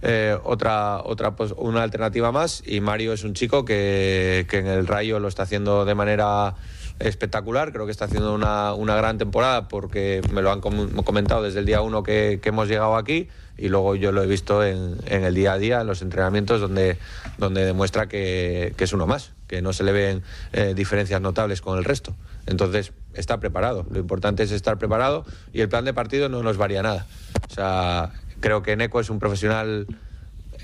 eh, 0.00 0.34
otra, 0.42 1.02
otra 1.04 1.34
una 1.56 1.82
alternativa 1.82 2.32
más. 2.32 2.62
Y 2.66 2.80
Mario 2.80 3.12
es 3.12 3.24
un 3.24 3.34
chico 3.34 3.66
que 3.66 4.46
en 4.50 4.66
el 4.66 4.86
Rayo 4.86 5.20
lo 5.20 5.28
está 5.28 5.42
haciendo 5.42 5.84
de 5.84 5.94
manera 5.94 6.54
espectacular, 7.02 7.72
creo 7.72 7.86
que 7.86 7.92
está 7.92 8.06
haciendo 8.06 8.34
una, 8.34 8.74
una 8.74 8.96
gran 8.96 9.18
temporada 9.18 9.68
porque 9.68 10.22
me 10.32 10.42
lo 10.42 10.52
han 10.52 10.60
comentado 10.60 11.42
desde 11.42 11.60
el 11.60 11.66
día 11.66 11.80
uno 11.80 12.02
que, 12.02 12.40
hemos 12.42 12.68
llegado 12.68 12.96
aquí 12.96 13.28
y 13.58 13.68
luego 13.68 13.94
yo 13.96 14.12
lo 14.12 14.22
he 14.22 14.26
visto 14.26 14.64
en, 14.64 14.98
el 15.06 15.34
día 15.34 15.52
a 15.52 15.58
día, 15.58 15.80
en 15.80 15.86
los 15.86 16.02
entrenamientos, 16.02 16.60
donde, 16.60 16.98
donde 17.38 17.64
demuestra 17.64 18.06
que, 18.06 18.74
que 18.76 18.84
es 18.84 18.92
uno 18.92 19.06
más, 19.06 19.32
que 19.46 19.62
no 19.62 19.72
se 19.72 19.84
le 19.84 19.92
ven 19.92 20.22
eh, 20.52 20.74
diferencias 20.74 21.20
notables 21.20 21.60
con 21.60 21.78
el 21.78 21.84
resto. 21.84 22.14
Entonces 22.46 22.92
está 23.14 23.38
preparado, 23.38 23.86
lo 23.90 23.98
importante 23.98 24.42
es 24.42 24.52
estar 24.52 24.78
preparado 24.78 25.24
y 25.52 25.60
el 25.60 25.68
plan 25.68 25.84
de 25.84 25.94
partido 25.94 26.28
no 26.28 26.42
nos 26.42 26.56
varía 26.56 26.82
nada. 26.82 27.06
O 27.50 27.52
sea, 27.52 28.12
creo 28.40 28.62
que 28.62 28.76
Neco 28.76 29.00
es 29.00 29.10
un 29.10 29.18
profesional 29.18 29.86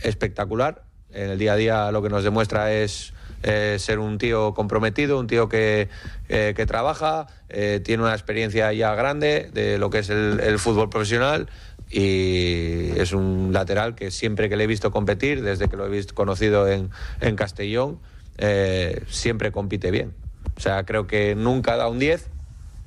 espectacular, 0.03 0.85
en 1.13 1.31
el 1.31 1.39
día 1.39 1.55
a 1.55 1.57
día 1.57 1.93
lo 1.93 2.03
que 2.03 2.09
nos 2.09 2.25
demuestra 2.25 2.73
es 2.73 3.13
eh, 3.43 3.77
ser 3.79 3.99
un 4.01 4.19
tío 4.19 4.53
comprometido, 4.53 5.19
un 5.19 5.29
tío 5.29 5.49
que, 5.49 5.89
eh, 6.29 6.55
que 6.57 6.67
trabaja, 6.67 7.29
eh, 7.49 7.81
tiene 7.85 8.03
una 8.03 8.13
experiencia 8.13 8.73
ya 8.73 8.95
grande 8.95 9.51
de 9.53 9.79
lo 9.79 9.91
que 9.91 10.01
es 10.01 10.11
el, 10.11 10.59
fútbol 10.59 10.91
profesional 10.91 11.49
y 11.89 12.91
es 12.99 13.13
un 13.13 13.51
lateral 13.53 13.95
que 13.95 14.11
siempre 14.11 14.49
que 14.49 14.57
le 14.57 14.65
he 14.65 14.67
visto 14.67 14.91
competir, 14.91 15.43
desde 15.43 15.69
que 15.69 15.77
lo 15.77 15.87
he 15.87 15.89
visto 15.89 16.15
conocido 16.15 16.69
en, 16.69 16.91
en 17.21 17.37
Castellón, 17.37 18.01
siempre 19.09 19.53
compite 19.53 19.91
bien. 19.91 20.13
O 20.57 20.61
sea, 20.61 20.85
creo 20.85 21.07
que 21.07 21.35
nunca 21.37 21.77
da 21.77 21.89
un 21.89 21.99
10, 21.99 22.29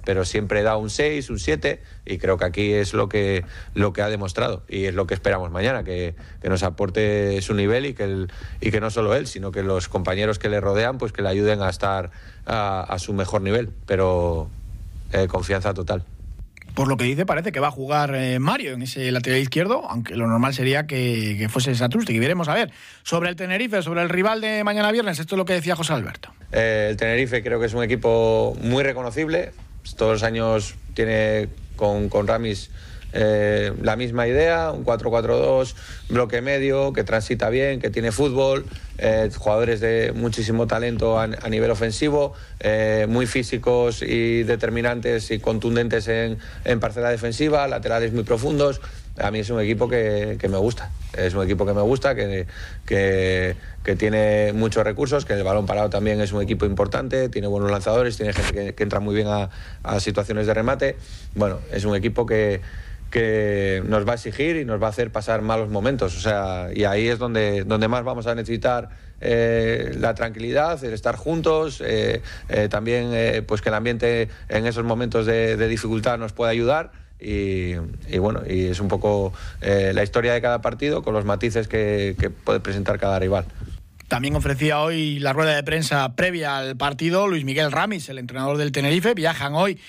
pero 0.06 0.26
siempre 0.26 0.64
da 0.64 0.78
un 0.78 0.90
6, 0.90 1.30
un 1.30 1.40
7 1.40 1.82
y 2.06 2.18
creo 2.18 2.38
que 2.38 2.46
aquí 2.46 2.74
es 2.74 2.94
lo 2.94 3.10
que, 3.10 3.44
lo 3.74 3.94
que 3.94 4.02
ha 4.02 4.10
demostrado 4.10 4.64
y 4.68 4.86
es 4.86 4.94
lo 4.94 5.08
que 5.08 5.14
esperamos 5.14 5.52
mañana, 5.52 5.84
que, 5.84 6.16
nos 6.44 6.64
aporte 6.64 7.42
su 7.42 7.54
nivel 7.54 7.86
y 7.86 7.94
que, 7.94 8.28
y 8.60 8.72
que 8.72 8.82
no 8.82 8.90
solo 8.90 9.16
él, 9.16 9.28
sino 9.28 9.52
que 9.52 9.64
los 9.64 9.88
compañeros 9.88 10.40
que 10.40 10.50
le 10.50 10.60
rodean 10.60 10.98
pues 10.98 11.12
que 11.12 11.22
le 11.22 11.30
ayuden 11.30 11.62
a 11.62 11.70
estar 11.70 12.12
a, 12.46 12.96
su 13.00 13.14
mejor 13.14 13.42
nivel, 13.42 13.70
pero 13.86 14.50
eh, 15.14 15.28
confianza 15.28 15.74
total. 15.74 16.04
Por 16.74 16.88
lo 16.88 16.96
que 16.96 17.04
dice, 17.04 17.26
parece 17.26 17.52
que 17.52 17.60
va 17.60 17.68
a 17.68 17.72
jugar 17.72 18.16
eh, 18.16 18.40
Mario 18.40 18.74
en 18.74 18.82
ese 18.82 19.12
lateral 19.12 19.40
izquierdo, 19.40 19.84
aunque 19.90 20.16
lo 20.16 20.28
normal 20.28 20.54
sería 20.54 20.88
que, 20.88 21.36
que 21.38 21.50
fuese 21.50 21.76
Satrusti, 21.76 22.14
que 22.14 22.20
veremos 22.20 22.48
a 22.48 22.54
ver. 22.54 22.72
Sobre 23.04 23.30
el 23.30 23.36
Tenerife, 23.36 23.82
sobre 23.82 24.02
el 24.02 24.10
rival 24.10 24.40
de 24.40 24.64
mañana 24.64 24.92
viernes, 24.92 25.20
esto 25.20 25.36
es 25.36 25.38
lo 25.38 25.46
que 25.46 25.54
decía 25.54 25.76
José 25.76 25.94
Alberto. 25.94 26.34
Eh, 26.52 26.88
el 26.92 26.98
Tenerife 26.98 27.44
creo 27.44 27.60
que 27.60 27.66
es 27.66 27.74
un 27.74 27.84
equipo 27.84 28.56
muy 28.62 28.84
reconocible. 28.84 29.52
Todos 29.96 30.14
los 30.14 30.24
años 30.24 30.76
tiene 30.94 31.50
con, 31.76 32.10
con 32.10 32.28
Ramis 32.28 32.70
eh, 33.14 33.74
la 33.82 33.96
misma 33.96 34.28
idea, 34.28 34.72
un 34.72 34.86
4-4-2, 34.86 35.74
bloque 36.10 36.42
medio, 36.42 36.94
que 36.94 37.04
transita 37.04 37.50
bien, 37.50 37.82
que 37.82 37.90
tiene 37.90 38.12
fútbol, 38.12 38.66
eh, 38.98 39.30
jugadores 39.36 39.82
de 39.82 40.14
muchísimo 40.16 40.68
talento 40.68 41.20
a, 41.20 41.24
a 41.24 41.50
nivel 41.50 41.72
ofensivo, 41.72 42.34
eh, 42.60 43.08
muy 43.10 43.26
físicos 43.26 44.02
y 44.02 44.44
determinantes 44.44 45.32
y 45.32 45.40
contundentes 45.40 46.08
en, 46.08 46.38
en, 46.64 46.80
parcela 46.80 47.10
defensiva, 47.10 47.68
laterales 47.68 48.14
muy 48.14 48.24
profundos. 48.24 48.80
A 49.18 49.30
mí 49.30 49.40
es 49.40 49.50
un 49.50 49.60
equipo 49.60 49.90
que, 49.90 50.38
que 50.40 50.48
me 50.48 50.58
gusta, 50.58 50.90
es 51.18 51.34
un 51.34 51.44
equipo 51.44 51.66
que 51.66 51.74
me 51.74 51.82
gusta, 51.82 52.16
que, 52.16 52.48
que, 52.86 53.96
tiene 53.98 54.54
muchos 54.54 54.84
recursos, 54.84 55.26
que 55.26 55.34
el 55.34 55.44
balón 55.44 55.66
parado 55.66 55.90
también 55.90 56.22
es 56.22 56.32
un 56.32 56.42
equipo 56.42 56.66
importante, 56.66 57.28
tiene 57.28 57.48
buenos 57.48 57.70
lanzadores, 57.72 58.16
tiene 58.16 58.32
gente 58.32 58.74
que, 58.74 58.84
entra 58.84 59.00
muy 59.00 59.14
bien 59.14 59.28
a, 59.28 60.00
situaciones 60.00 60.48
de 60.48 60.54
remate. 60.54 60.96
Bueno, 61.36 61.60
es 61.72 61.84
un 61.86 61.96
equipo 61.96 62.26
que 62.26 62.62
que 63.12 63.84
nos 63.86 64.08
va 64.08 64.14
a 64.14 64.16
exigir 64.16 64.56
y 64.56 64.64
nos 64.64 64.82
va 64.82 64.88
a 64.88 64.90
hacer 64.90 65.12
pasar 65.12 65.42
malos 65.42 65.70
momentos. 65.70 66.16
O 66.16 66.22
sea, 66.22 66.70
y 66.74 66.86
ahí 66.86 67.10
es 67.10 67.20
donde, 67.20 67.66
donde 67.66 67.90
más 67.90 68.06
vamos 68.06 68.26
a 68.26 68.36
necesitar 68.36 68.88
eh, 69.20 69.94
la 70.00 70.16
tranquilidad, 70.16 70.82
el 70.84 70.94
estar 70.94 71.18
juntos, 71.18 71.84
eh, 71.86 72.22
eh, 72.48 72.70
también 72.70 73.44
pues 73.46 73.62
que 73.62 73.68
el 73.68 73.76
ambiente 73.76 74.30
en 74.48 74.66
esos 74.66 74.86
momentos 74.86 75.26
de, 75.26 75.58
de 75.58 75.68
dificultad 75.68 76.18
nos 76.18 76.32
pueda 76.32 76.52
ayudar. 76.52 77.01
Y, 77.22 77.76
bueno, 78.18 78.42
y 78.50 78.66
es 78.66 78.80
un 78.80 78.88
poco 78.88 79.32
eh, 79.62 79.92
la 79.94 80.04
historia 80.04 80.34
de 80.34 80.42
cada 80.42 80.62
partido 80.62 81.04
con 81.04 81.14
los 81.14 81.24
matices 81.24 81.68
que, 81.68 82.16
que 82.20 82.30
puede 82.32 82.60
presentar 82.60 83.00
cada 83.00 83.20
rival. 83.20 83.46
También 84.08 84.36
ofrecía 84.36 84.82
hoy 84.82 85.20
la 85.20 85.32
rueda 85.32 85.56
de 85.56 85.64
prensa 85.64 86.16
previa 86.16 86.58
al 86.58 86.76
partido 86.76 87.28
Luis 87.28 87.46
Miguel 87.46 87.72
Ramis, 87.72 88.10
el 88.10 88.18
entrenador 88.18 88.58
del 88.58 88.72
Tenerife. 88.74 89.14
Viajan 89.14 89.54
hoy 89.54 89.80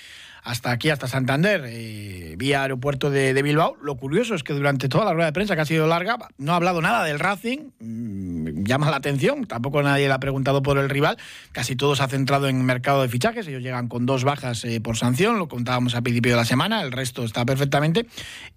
hasta 0.43 0.71
aquí, 0.71 0.89
hasta 0.89 1.07
Santander, 1.07 1.63
eh, 1.67 2.35
vía 2.37 2.61
aeropuerto 2.61 3.09
de, 3.09 3.41
Bilbao. 3.41 3.77
Lo 3.81 3.95
curioso 3.95 4.35
es 4.35 4.43
que 4.43 4.53
durante 4.53 4.89
toda 4.89 5.05
la 5.05 5.13
rueda 5.13 5.27
de 5.27 5.33
prensa, 5.33 5.55
que 5.55 5.61
ha 5.61 5.65
sido 5.65 5.87
larga, 5.87 6.17
no 6.37 6.53
ha 6.53 6.57
hablado 6.57 6.81
nada 6.81 7.03
del 7.03 7.19
Racing, 7.19 7.71
mmm, 7.79 8.63
llama 8.65 8.91
la 8.91 8.97
atención, 8.97 9.45
tampoco 9.45 9.81
nadie 9.81 10.07
le 10.07 10.13
ha 10.13 10.19
preguntado 10.19 10.61
por 10.61 10.77
el 10.77 10.89
rival, 10.89 11.17
casi 11.53 11.75
todo 11.75 11.95
se 11.95 12.03
ha 12.03 12.07
centrado 12.07 12.47
en 12.47 12.63
mercado 12.65 13.01
de 13.01 13.09
fichajes, 13.09 13.47
ellos 13.47 13.61
llegan 13.61 13.87
con 13.87 14.05
dos 14.05 14.23
bajas 14.23 14.65
eh, 14.65 14.81
por 14.81 14.97
sanción, 14.97 15.37
lo 15.37 15.47
contábamos 15.47 15.95
al 15.95 16.03
principio 16.03 16.33
de 16.33 16.37
la 16.37 16.45
semana, 16.45 16.81
el 16.81 16.91
resto 16.91 17.23
está 17.23 17.45
perfectamente, 17.45 18.05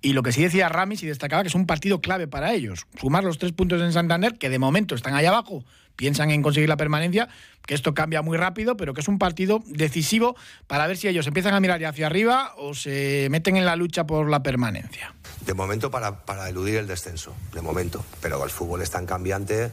y 0.02 0.12
lo 0.12 0.22
que 0.22 0.32
sí 0.32 0.42
decía 0.42 0.68
Ramis 0.68 1.02
y 1.02 1.06
destacaba 1.06 1.42
que 1.42 1.48
es 1.48 1.54
un 1.54 1.66
partido 1.66 2.00
clave 2.00 2.26
para 2.26 2.52
ellos, 2.52 2.86
sumar 3.00 3.22
los 3.22 3.38
tres 3.38 3.52
puntos 3.52 3.80
en 3.80 3.92
Santander, 3.92 4.38
que 4.38 4.50
de 4.50 4.58
momento 4.58 4.94
están 4.94 5.14
ahí 5.14 5.26
abajo, 5.26 5.64
piensan 5.96 6.30
en 6.30 6.42
conseguir 6.42 6.68
la 6.68 6.76
permanencia, 6.76 7.28
que 7.66 7.74
esto 7.74 7.94
cambia 7.94 8.22
muy 8.22 8.36
rápido, 8.36 8.76
pero 8.76 8.94
que 8.94 9.00
es 9.00 9.08
un 9.08 9.18
partido 9.18 9.62
decisivo 9.66 10.36
para 10.66 10.86
ver 10.86 10.96
si 10.96 11.08
ellos 11.08 11.26
empiezan 11.26 11.54
a 11.54 11.60
mirar 11.60 11.84
hacia 11.84 12.06
arriba 12.06 12.54
o 12.56 12.74
se 12.74 13.28
meten 13.30 13.56
en 13.56 13.64
la 13.64 13.76
lucha 13.76 14.06
por 14.06 14.28
la 14.28 14.42
permanencia. 14.42 15.14
De 15.44 15.54
momento 15.54 15.90
para, 15.90 16.24
para 16.24 16.48
eludir 16.48 16.76
el 16.76 16.86
descenso, 16.86 17.34
de 17.52 17.62
momento, 17.62 18.04
pero 18.20 18.42
el 18.44 18.50
fútbol 18.50 18.82
es 18.82 18.90
tan 18.90 19.06
cambiante. 19.06 19.72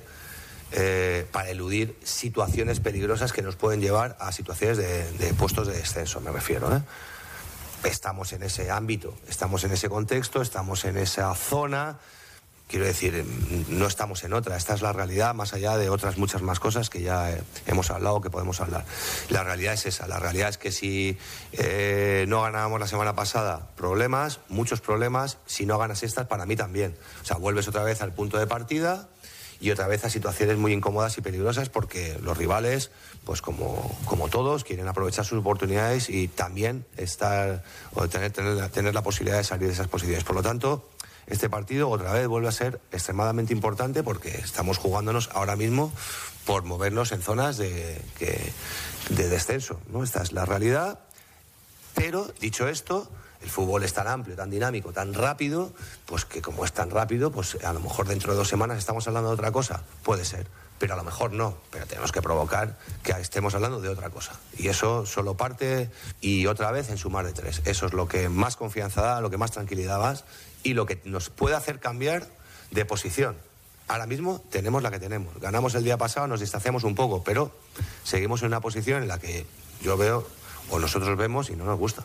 Eh, 0.75 1.27
para 1.31 1.51
eludir 1.51 1.95
situaciones 2.03 2.79
peligrosas 2.79 3.31
que 3.31 3.43
nos 3.43 3.55
pueden 3.55 3.79
llevar 3.79 4.17
a 4.19 4.31
situaciones 4.31 4.77
de, 4.77 5.11
de 5.19 5.31
puestos 5.35 5.67
de 5.67 5.75
descenso, 5.75 6.19
me 6.19 6.31
refiero. 6.31 6.75
¿eh? 6.75 6.81
Estamos 7.83 8.33
en 8.33 8.41
ese 8.41 8.71
ámbito, 8.71 9.13
estamos 9.27 9.63
en 9.65 9.71
ese 9.71 9.87
contexto, 9.87 10.41
estamos 10.41 10.85
en 10.85 10.97
esa 10.97 11.35
zona, 11.35 11.99
quiero 12.73 12.87
decir, 12.87 13.23
no 13.69 13.85
estamos 13.85 14.23
en 14.23 14.33
otra, 14.33 14.57
esta 14.57 14.73
es 14.73 14.81
la 14.81 14.91
realidad, 14.91 15.35
más 15.35 15.53
allá 15.53 15.77
de 15.77 15.89
otras 15.89 16.17
muchas 16.17 16.41
más 16.41 16.59
cosas 16.59 16.89
que 16.89 17.03
ya 17.03 17.29
eh, 17.29 17.39
hemos 17.67 17.91
hablado, 17.91 18.19
que 18.19 18.31
podemos 18.31 18.59
hablar. 18.61 18.83
La 19.29 19.43
realidad 19.43 19.75
es 19.75 19.85
esa, 19.85 20.07
la 20.07 20.17
realidad 20.17 20.49
es 20.49 20.57
que 20.57 20.71
si 20.71 21.15
eh, 21.51 22.25
no 22.27 22.41
ganábamos 22.41 22.79
la 22.79 22.87
semana 22.87 23.13
pasada, 23.13 23.69
problemas, 23.75 24.39
muchos 24.49 24.81
problemas, 24.81 25.37
si 25.45 25.67
no 25.67 25.77
ganas 25.77 26.01
estas, 26.01 26.25
para 26.25 26.47
mí 26.47 26.55
también. 26.55 26.97
O 27.21 27.25
sea, 27.25 27.37
vuelves 27.37 27.67
otra 27.67 27.83
vez 27.83 28.01
al 28.01 28.11
punto 28.11 28.39
de 28.39 28.47
partida 28.47 29.07
y 29.59 29.69
otra 29.69 29.85
vez 29.85 30.03
a 30.03 30.09
situaciones 30.09 30.57
muy 30.57 30.73
incómodas 30.73 31.15
y 31.19 31.21
peligrosas 31.21 31.69
porque 31.69 32.17
los 32.23 32.35
rivales, 32.35 32.89
pues 33.23 33.43
como, 33.43 33.95
como 34.05 34.29
todos, 34.29 34.63
quieren 34.63 34.87
aprovechar 34.87 35.25
sus 35.25 35.37
oportunidades 35.37 36.09
y 36.09 36.27
también 36.27 36.87
estar 36.97 37.63
o 37.93 38.07
tener, 38.07 38.31
tener, 38.31 38.67
tener 38.69 38.95
la 38.95 39.03
posibilidad 39.03 39.37
de 39.37 39.43
salir 39.43 39.67
de 39.67 39.73
esas 39.73 39.87
posiciones. 39.87 40.23
Por 40.23 40.35
lo 40.35 40.41
tanto, 40.41 40.89
este 41.27 41.49
partido 41.49 41.89
otra 41.89 42.13
vez 42.13 42.27
vuelve 42.27 42.47
a 42.47 42.51
ser 42.51 42.81
extremadamente 42.91 43.53
importante 43.53 44.03
porque 44.03 44.29
estamos 44.29 44.77
jugándonos 44.77 45.29
ahora 45.33 45.55
mismo 45.55 45.91
por 46.45 46.63
movernos 46.63 47.11
en 47.11 47.21
zonas 47.21 47.57
de, 47.57 48.01
descenso. 49.09 49.79
¿no? 49.89 50.03
Esta 50.03 50.21
es 50.21 50.31
la 50.31 50.45
realidad. 50.45 50.99
Pero, 51.95 52.31
dicho 52.39 52.67
esto, 52.67 53.09
el 53.41 53.49
fútbol 53.49 53.83
es 53.83 53.93
tan 53.93 54.07
amplio, 54.07 54.35
tan 54.35 54.49
dinámico, 54.49 54.91
tan 54.91 55.13
rápido, 55.13 55.73
pues 56.05 56.25
que 56.25 56.41
como 56.41 56.65
es 56.65 56.73
tan 56.73 56.89
rápido, 56.89 57.31
pues 57.31 57.57
a 57.63 57.71
lo 57.73 57.79
mejor 57.79 58.07
dentro 58.07 58.33
de 58.33 58.37
dos 58.37 58.47
semanas 58.47 58.77
estamos 58.77 59.07
hablando 59.07 59.29
de 59.29 59.35
otra 59.35 59.51
cosa. 59.51 59.83
Puede 60.03 60.25
ser 60.25 60.47
pero 60.83 60.95
a 60.95 60.97
lo 60.97 61.05
mejor 61.05 61.31
no, 61.31 61.55
pero 61.71 61.85
tenemos 61.85 62.11
que 62.11 62.21
provocar 62.21 62.77
que 63.03 63.13
estemos 63.13 63.55
hablando 63.55 63.79
de 63.79 63.87
otra 63.87 64.09
cosa. 64.09 64.33
Y 64.57 64.67
eso 64.67 65.05
solo 65.05 65.37
parte 65.37 65.89
y 66.19 66.45
otra 66.47 66.71
vez 66.71 66.89
en 66.89 66.97
sumar 66.97 67.25
de 67.25 67.31
tres. 67.31 67.61
Eso 67.63 67.85
es 67.85 67.93
lo 67.93 68.09
que 68.09 68.27
más 68.27 68.57
confianza 68.57 69.01
da, 69.01 69.21
lo 69.21 69.29
que 69.29 69.37
más 69.37 69.51
tranquilidad 69.51 69.99
da 69.99 70.15
y 70.63 70.73
lo 70.73 70.85
que 70.85 71.01
nos 71.05 71.29
puede 71.29 71.55
hacer 71.55 71.79
cambiar 71.79 72.27
de 72.71 72.85
posición. 72.85 73.35
Ahora 73.87 74.07
mismo 74.07 74.41
tenemos 74.49 74.81
la 74.81 74.91
que 74.91 74.99
tenemos. 74.99 75.39
Ganamos 75.39 75.75
el 75.75 75.83
día 75.83 75.97
pasado, 75.97 76.27
nos 76.27 76.39
distanciamos 76.39 76.83
un 76.83 76.95
poco, 76.95 77.23
pero 77.23 77.51
seguimos 78.03 78.41
en 78.41 78.47
una 78.47 78.61
posición 78.61 79.03
en 79.03 79.07
la 79.07 79.19
que 79.19 79.45
yo 79.81 79.97
veo, 79.97 80.25
o 80.69 80.79
nosotros 80.79 81.17
vemos, 81.17 81.49
y 81.49 81.55
no 81.55 81.65
nos 81.65 81.77
gusta. 81.77 82.03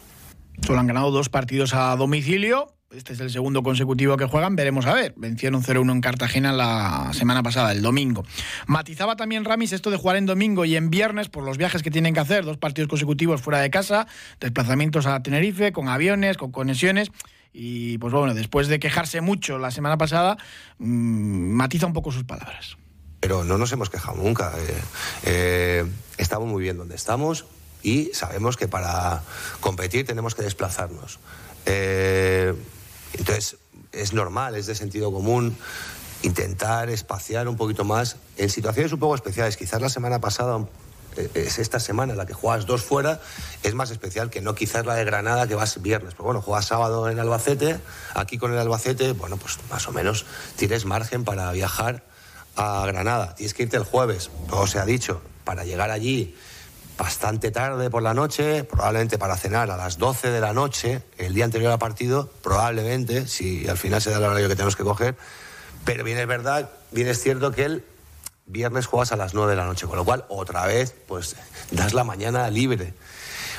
Solo 0.66 0.80
han 0.80 0.88
ganado 0.88 1.10
dos 1.10 1.28
partidos 1.28 1.72
a 1.74 1.94
domicilio. 1.96 2.74
Este 2.90 3.12
es 3.12 3.20
el 3.20 3.30
segundo 3.30 3.62
consecutivo 3.62 4.16
que 4.16 4.24
juegan. 4.24 4.56
Veremos 4.56 4.86
a 4.86 4.94
ver. 4.94 5.12
Vencieron 5.16 5.62
0-1 5.62 5.92
en 5.92 6.00
Cartagena 6.00 6.52
la 6.52 7.10
semana 7.12 7.42
pasada, 7.42 7.70
el 7.72 7.82
domingo. 7.82 8.24
Matizaba 8.66 9.14
también 9.14 9.44
Ramis 9.44 9.72
esto 9.72 9.90
de 9.90 9.98
jugar 9.98 10.16
en 10.16 10.26
domingo 10.26 10.64
y 10.64 10.74
en 10.74 10.88
viernes 10.88 11.28
por 11.28 11.44
los 11.44 11.58
viajes 11.58 11.82
que 11.82 11.90
tienen 11.90 12.14
que 12.14 12.20
hacer. 12.20 12.44
Dos 12.44 12.56
partidos 12.56 12.88
consecutivos 12.88 13.42
fuera 13.42 13.60
de 13.60 13.70
casa, 13.70 14.06
desplazamientos 14.40 15.06
a 15.06 15.22
Tenerife, 15.22 15.70
con 15.72 15.88
aviones, 15.88 16.38
con 16.38 16.50
conexiones. 16.50 17.10
Y 17.52 17.98
pues 17.98 18.12
bueno, 18.12 18.34
después 18.34 18.68
de 18.68 18.78
quejarse 18.78 19.20
mucho 19.20 19.58
la 19.58 19.70
semana 19.70 19.96
pasada, 19.98 20.36
mmm, 20.78 21.52
matiza 21.52 21.86
un 21.86 21.92
poco 21.92 22.12
sus 22.12 22.24
palabras. 22.24 22.76
Pero 23.20 23.44
no 23.44 23.58
nos 23.58 23.72
hemos 23.72 23.90
quejado 23.90 24.16
nunca. 24.16 24.52
Eh, 24.56 24.82
eh, 25.24 25.84
estamos 26.18 26.48
muy 26.48 26.62
bien 26.62 26.76
donde 26.76 26.94
estamos 26.94 27.46
y 27.82 28.10
sabemos 28.14 28.56
que 28.56 28.68
para 28.68 29.22
competir 29.60 30.06
tenemos 30.06 30.34
que 30.34 30.42
desplazarnos. 30.42 31.18
Eh, 31.66 32.54
entonces, 33.14 33.56
es 33.92 34.12
normal, 34.12 34.54
es 34.54 34.66
de 34.66 34.74
sentido 34.74 35.12
común 35.12 35.56
intentar 36.22 36.90
espaciar 36.90 37.48
un 37.48 37.56
poquito 37.56 37.84
más 37.84 38.16
en 38.36 38.50
situaciones 38.50 38.92
un 38.92 38.98
poco 38.98 39.14
especiales. 39.14 39.56
Quizás 39.56 39.80
la 39.80 39.88
semana 39.88 40.20
pasada 40.20 40.66
es 41.34 41.58
esta 41.58 41.80
semana 41.80 42.14
la 42.14 42.26
que 42.26 42.34
juegas 42.34 42.66
dos 42.66 42.82
fuera, 42.82 43.20
es 43.62 43.74
más 43.74 43.90
especial 43.90 44.30
que 44.30 44.40
no 44.40 44.54
quizás 44.54 44.86
la 44.86 44.94
de 44.94 45.04
Granada 45.04 45.46
que 45.46 45.54
vas 45.54 45.80
viernes. 45.82 46.14
Pero 46.14 46.24
bueno, 46.24 46.42
juegas 46.42 46.66
sábado 46.66 47.08
en 47.10 47.18
Albacete, 47.18 47.80
aquí 48.14 48.38
con 48.38 48.52
el 48.52 48.58
Albacete, 48.58 49.12
bueno, 49.12 49.36
pues 49.36 49.58
más 49.70 49.86
o 49.88 49.92
menos 49.92 50.26
tienes 50.56 50.84
margen 50.84 51.24
para 51.24 51.50
viajar 51.52 52.04
a 52.56 52.84
Granada. 52.86 53.34
Tienes 53.34 53.54
que 53.54 53.64
irte 53.64 53.76
el 53.76 53.84
jueves, 53.84 54.30
todo 54.48 54.66
se 54.66 54.78
ha 54.78 54.84
dicho, 54.84 55.20
para 55.44 55.64
llegar 55.64 55.90
allí 55.90 56.34
bastante 56.98 57.52
tarde 57.52 57.90
por 57.90 58.02
la 58.02 58.12
noche, 58.12 58.64
probablemente 58.64 59.18
para 59.18 59.36
cenar 59.36 59.70
a 59.70 59.76
las 59.76 59.98
12 59.98 60.30
de 60.30 60.40
la 60.40 60.52
noche, 60.52 61.02
el 61.16 61.32
día 61.32 61.44
anterior 61.44 61.70
al 61.70 61.78
partido, 61.78 62.28
probablemente, 62.42 63.28
si 63.28 63.68
al 63.68 63.78
final 63.78 64.02
se 64.02 64.10
da 64.10 64.18
el 64.18 64.24
horario 64.24 64.48
que 64.48 64.56
tenemos 64.56 64.74
que 64.74 64.82
coger, 64.82 65.16
pero 65.84 66.02
bien 66.02 66.18
es 66.18 66.26
verdad, 66.26 66.70
bien 66.90 67.06
es 67.06 67.20
cierto 67.22 67.52
que 67.52 67.64
el 67.64 67.84
viernes 68.48 68.86
juegas 68.86 69.12
a 69.12 69.16
las 69.16 69.34
9 69.34 69.50
de 69.50 69.56
la 69.56 69.66
noche, 69.66 69.86
con 69.86 69.96
lo 69.96 70.04
cual 70.04 70.24
otra 70.28 70.66
vez 70.66 70.94
pues 71.06 71.36
das 71.70 71.94
la 71.94 72.04
mañana 72.04 72.50
libre. 72.50 72.94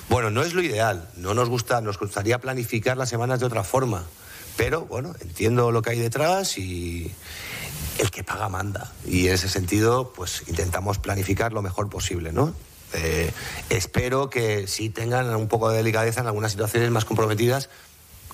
Bueno, 0.10 0.32
no 0.32 0.42
es 0.42 0.54
lo 0.54 0.62
ideal, 0.62 1.08
no 1.16 1.34
nos 1.34 1.50
gusta, 1.50 1.82
nos 1.82 2.00
gustaría 2.00 2.40
planificar 2.40 2.98
las 2.98 3.10
semanas 3.10 3.40
de 3.40 3.46
otra 3.46 3.64
forma, 3.64 4.04
pero 4.58 4.82
bueno, 4.82 5.14
entiendo 5.22 5.72
lo 5.72 5.82
que 5.82 5.92
hay 5.92 6.00
detrás 6.00 6.58
y 6.58 7.14
el 8.00 8.10
que 8.10 8.24
paga 8.24 8.50
manda. 8.50 8.92
Y 9.06 9.28
en 9.28 9.34
ese 9.34 9.50
sentido, 9.50 10.12
pues 10.14 10.44
intentamos 10.48 10.98
planificar 10.98 11.54
lo 11.54 11.62
mejor 11.62 11.90
posible, 11.90 12.32
¿no? 12.32 12.54
Eh, 12.94 13.32
espero 13.70 14.32
que 14.32 14.66
sí 14.66 14.90
tengan 14.90 15.36
un 15.36 15.48
poco 15.48 15.70
de 15.70 15.78
delicadeza 15.78 16.22
en 16.22 16.28
algunas 16.28 16.52
situaciones 16.52 16.90
más 16.90 17.06
comprometidas 17.06 17.70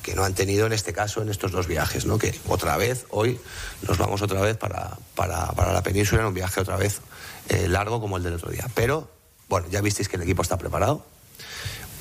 que 0.06 0.14
no 0.14 0.24
han 0.24 0.36
tenido 0.36 0.68
en 0.68 0.74
este 0.74 0.94
caso 0.94 1.24
en 1.24 1.30
estos 1.30 1.52
dos 1.52 1.66
viajes, 1.66 2.06
¿no? 2.06 2.20
que 2.20 2.36
otra 2.48 2.78
vez, 2.78 3.08
hoy 3.10 3.40
nos 3.88 3.98
vamos 3.98 4.22
otra 4.22 4.40
vez 4.40 4.56
para, 4.56 5.00
para, 5.16 5.48
para 5.54 5.74
la 5.74 5.82
península 5.82 6.22
en 6.22 6.28
un 6.28 6.34
viaje 6.36 6.62
otra 6.62 6.78
vez 6.78 7.02
eh, 7.50 7.68
largo 7.68 8.00
como 8.00 8.18
el 8.18 8.22
del 8.22 8.36
otro 8.36 8.52
día. 8.52 8.68
Pero, 8.76 9.10
bueno, 9.50 9.68
ya 9.72 9.82
visteis 9.82 10.08
que 10.08 10.18
el 10.18 10.22
equipo 10.22 10.44
está 10.44 10.60
preparado. 10.60 11.04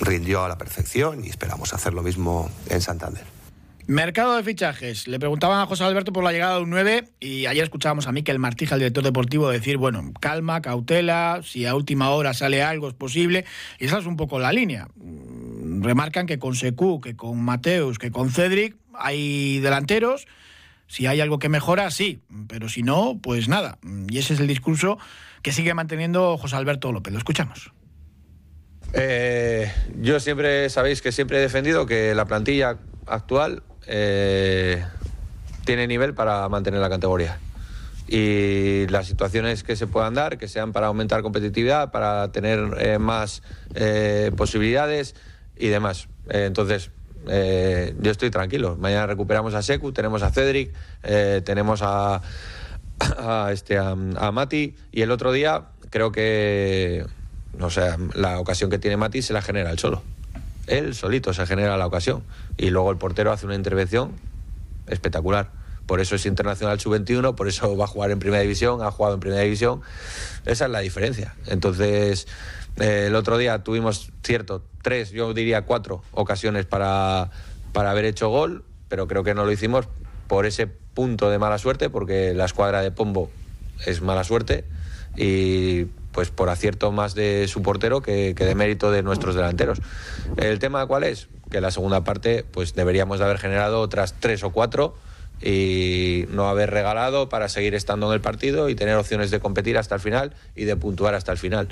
rindió 0.01 0.45
a 0.45 0.49
la 0.49 0.59
perfección 0.59 1.25
y 1.25 1.31
esperamos 1.31 1.73
hacer 1.73 1.95
lo 1.95 2.03
mismo 2.03 2.51
en 2.69 2.83
Santander. 2.83 3.25
Mercado 3.87 4.37
de 4.37 4.43
fichajes. 4.43 5.07
Le 5.09 5.19
preguntaban 5.19 5.61
a 5.61 5.67
José 5.67 5.85
Alberto 5.85 6.13
por 6.13 6.25
la 6.25 6.33
llegada 6.33 6.57
de 6.57 6.63
un 6.63 6.71
9 6.71 7.05
y 7.21 7.45
ayer 7.45 7.65
escuchábamos 7.65 8.07
a 8.07 8.13
Miquel 8.13 8.39
Martija, 8.39 8.77
el 8.77 8.81
director 8.81 9.05
deportivo, 9.05 9.51
decir, 9.51 9.77
bueno, 9.77 10.13
calma, 10.21 10.63
cautela, 10.63 11.41
si 11.43 11.67
a 11.67 11.75
última 11.75 12.09
hora 12.11 12.33
sale 12.33 12.63
algo 12.63 12.89
es 12.89 12.95
posible. 12.95 13.45
Y 13.79 13.87
esa 13.87 13.99
es 13.99 14.07
un 14.07 14.17
poco 14.17 14.39
la 14.39 14.53
línea. 14.53 14.89
Remarcan 15.85 16.27
que 16.27 16.39
con 16.39 16.55
Secu, 16.57 17.01
que 17.01 17.15
con 17.15 17.41
Mateus, 17.41 17.99
que 17.99 18.11
con 18.11 18.31
Cedric 18.31 18.77
hay 18.95 19.61
delanteros. 19.61 20.27
Si 20.87 21.07
hay 21.07 21.21
algo 21.21 21.39
que 21.39 21.49
mejora, 21.49 21.91
sí, 21.91 22.21
pero 22.47 22.69
si 22.69 22.83
no, 22.83 23.19
pues 23.23 23.49
nada. 23.49 23.79
Y 24.09 24.19
ese 24.19 24.35
es 24.35 24.41
el 24.41 24.47
discurso 24.47 24.99
que 25.43 25.53
sigue 25.53 25.75
manteniendo 25.75 26.37
José 26.39 26.57
Alberto 26.57 26.93
López. 26.93 27.13
Lo 27.13 27.19
escuchamos. 27.19 27.73
Eh, 28.93 29.73
yo 30.01 30.21
siempre, 30.21 30.71
sabéis 30.71 31.03
que 31.03 31.11
siempre 31.11 31.39
he 31.39 31.41
defendido 31.41 31.85
que 31.85 32.15
la 32.15 32.27
plantilla 32.27 32.79
actual 33.07 33.63
eh, 33.87 34.85
tiene 35.65 35.87
nivel 35.87 36.15
para 36.15 36.49
mantener 36.49 36.81
la 36.81 36.89
categoría. 36.89 37.39
Y 38.07 38.87
las 38.89 39.07
situaciones 39.07 39.65
que 39.65 39.77
se 39.77 39.87
puedan 39.87 40.15
dar, 40.15 40.39
que 40.39 40.47
sean 40.47 40.73
para 40.73 40.89
aumentar 40.89 41.23
competitividad, 41.23 41.91
para 41.91 42.31
tener 42.31 42.77
eh, 42.79 42.99
más 42.99 43.43
posibilidades 44.37 45.17
y 45.57 45.69
demás. 45.69 46.09
entonces, 46.29 46.91
yo 47.27 48.11
estoy 48.11 48.31
tranquilo. 48.31 48.77
Mañana 48.79 49.07
recuperamos 49.07 49.55
a 49.55 49.63
Secu, 49.63 49.93
tenemos 49.93 50.23
a 50.23 50.31
Cedric, 50.31 50.73
tenemos 51.45 51.81
a, 51.83 52.21
este, 53.51 53.79
a, 53.79 53.91
a 53.91 54.33
Mati 54.33 54.75
y 54.93 55.03
el 55.03 55.11
otro 55.11 55.33
día 55.33 55.67
creo 55.91 56.13
que 56.13 57.05
no 57.57 57.71
sé, 57.71 57.83
la 58.15 58.41
ocasión 58.41 58.69
que 58.69 58.79
tiene 58.79 58.97
Mati 58.97 59.23
se 59.23 59.33
la 59.33 59.41
genera 59.41 59.71
el 59.71 59.79
solo 59.79 60.03
él 60.67 60.95
solito 60.95 61.33
se 61.33 61.47
genera 61.47 61.77
la 61.77 61.87
ocasión. 61.87 62.23
Y 62.57 62.71
luego 62.71 62.91
el 62.91 62.97
portero 62.97 63.33
hace 63.33 63.47
una 63.47 63.55
intervención 63.55 64.13
espectacular. 64.87 65.51
Por 65.87 66.01
eso 66.01 66.17
es 66.17 66.27
internacional 66.27 66.81
sub-21, 66.81 67.35
por 67.35 67.49
eso 67.49 67.77
va 67.77 67.85
a 67.85 67.89
jugar 67.89 68.11
en 68.11 68.19
primera 68.19 68.43
división, 68.43 68.83
ha 68.83 68.91
jugado 68.91 69.15
en 69.15 69.21
primera 69.21 69.43
división. 69.43 69.83
Esa 70.47 70.65
es 70.65 70.71
la 70.71 70.81
diferencia. 70.81 71.35
Entonces, 71.47 72.27
eh, 72.77 73.05
el 73.09 73.15
otro 73.15 73.39
día 73.39 73.63
tuvimos, 73.63 74.11
cierto, 74.23 74.63
tres, 74.83 75.11
yo 75.11 75.35
diría 75.35 75.63
cuatro 75.63 76.03
ocasiones 76.13 76.67
para, 76.67 77.31
para 77.73 77.91
haber 77.91 78.05
hecho 78.07 78.29
gol, 78.29 78.65
pero 78.89 79.07
creo 79.07 79.25
que 79.25 79.35
no 79.35 79.45
lo 79.45 79.53
hicimos 79.53 79.89
por 80.27 80.47
ese 80.47 80.67
punto 80.67 81.31
de 81.31 81.39
mala 81.39 81.59
suerte, 81.59 81.91
porque 81.91 82.33
la 82.35 82.47
escuadra 82.47 82.81
de 82.83 82.91
Pombo 82.91 83.31
es 83.87 84.01
mala 84.01 84.25
suerte 84.25 84.65
y 85.17 85.87
pues 86.13 86.31
por 86.31 86.49
acierto 86.49 86.93
más 86.93 87.15
de 87.15 87.49
su 87.49 87.61
portero 87.63 88.01
que, 88.01 88.35
de 88.35 88.55
mérito 88.55 88.91
de 88.91 89.03
nuestros 89.03 89.35
delanteros. 89.35 89.81
¿El 90.37 90.61
tema 90.61 90.87
cuál 90.87 91.05
es? 91.05 91.29
Que 91.51 91.61
la 91.61 91.71
segunda 91.71 92.05
parte 92.05 92.45
pues 92.51 92.75
deberíamos 92.75 93.19
de 93.19 93.25
haber 93.25 93.39
generado 93.39 93.81
otras 93.81 94.15
tres 94.21 94.45
o 94.45 94.51
cuatro 94.51 94.95
y 95.45 96.25
no 96.31 96.49
haber 96.49 96.71
regalado 96.71 97.29
para 97.29 97.51
seguir 97.51 97.75
estando 97.75 98.07
en 98.07 98.15
el 98.15 98.21
partido 98.23 98.71
y 98.71 98.75
tener 98.75 98.97
opciones 98.97 99.31
de 99.31 99.41
competir 99.41 99.77
hasta 99.77 99.95
el 99.95 100.01
final 100.01 100.33
y 100.57 100.65
de 100.65 100.75
puntuar 100.75 101.15
hasta 101.15 101.33
el 101.33 101.39
final. 101.39 101.69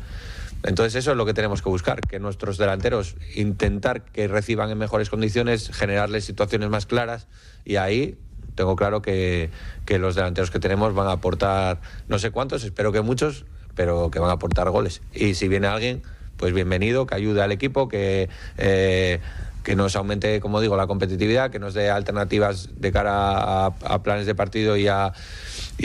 Entonces 0.62 0.94
eso 0.94 1.12
es 1.12 1.16
lo 1.16 1.24
que 1.24 1.32
tenemos 1.32 1.62
que 1.62 1.70
buscar, 1.70 2.02
que 2.02 2.20
nuestros 2.20 2.58
delanteros 2.58 3.16
intentar 3.34 4.02
que 4.04 4.28
reciban 4.28 4.70
en 4.70 4.76
mejores 4.76 5.08
condiciones, 5.08 5.70
generarles 5.72 6.26
situaciones 6.26 6.68
más 6.68 6.84
claras 6.84 7.28
y 7.64 7.76
ahí 7.76 8.18
tengo 8.56 8.76
claro 8.76 9.00
que, 9.00 9.48
que 9.86 9.98
los 9.98 10.14
delanteros 10.14 10.50
que 10.50 10.60
tenemos 10.60 10.94
van 10.94 11.08
a 11.08 11.12
aportar 11.12 11.80
no 12.08 12.18
sé 12.18 12.30
cuántos, 12.30 12.64
espero 12.64 12.92
que 12.92 13.00
muchos, 13.00 13.46
pero 13.74 14.10
que 14.10 14.18
van 14.18 14.28
a 14.28 14.34
aportar 14.34 14.68
goles. 14.68 15.00
Y 15.14 15.34
si 15.34 15.48
viene 15.48 15.66
alguien, 15.66 16.02
pues 16.36 16.52
bienvenido, 16.52 17.06
que 17.06 17.14
ayude 17.14 17.40
al 17.40 17.52
equipo, 17.52 17.88
que, 17.88 18.28
eh, 18.58 19.20
que 19.62 19.76
nos 19.76 19.96
aumente, 19.96 20.40
como 20.40 20.60
digo, 20.60 20.76
la 20.76 20.86
competitividad, 20.86 21.50
que 21.50 21.58
nos 21.58 21.74
dé 21.74 21.90
alternativas 21.90 22.70
de 22.76 22.92
cara 22.92 23.66
a, 23.66 24.02
planes 24.02 24.26
de 24.26 24.34
partido 24.34 24.76
y 24.76 24.88
a, 24.88 25.12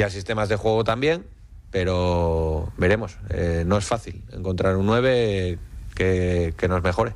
sistemas 0.09 0.49
de 0.49 0.55
juego 0.55 0.83
también. 0.83 1.25
Pero 1.71 2.71
veremos, 2.77 3.17
eh, 3.29 3.63
no 3.65 3.77
es 3.77 3.85
fácil 3.85 4.23
encontrar 4.31 4.77
un 4.77 4.85
9 4.85 5.59
que, 5.95 6.53
que 6.57 6.67
nos 6.67 6.81
mejore. 6.81 7.13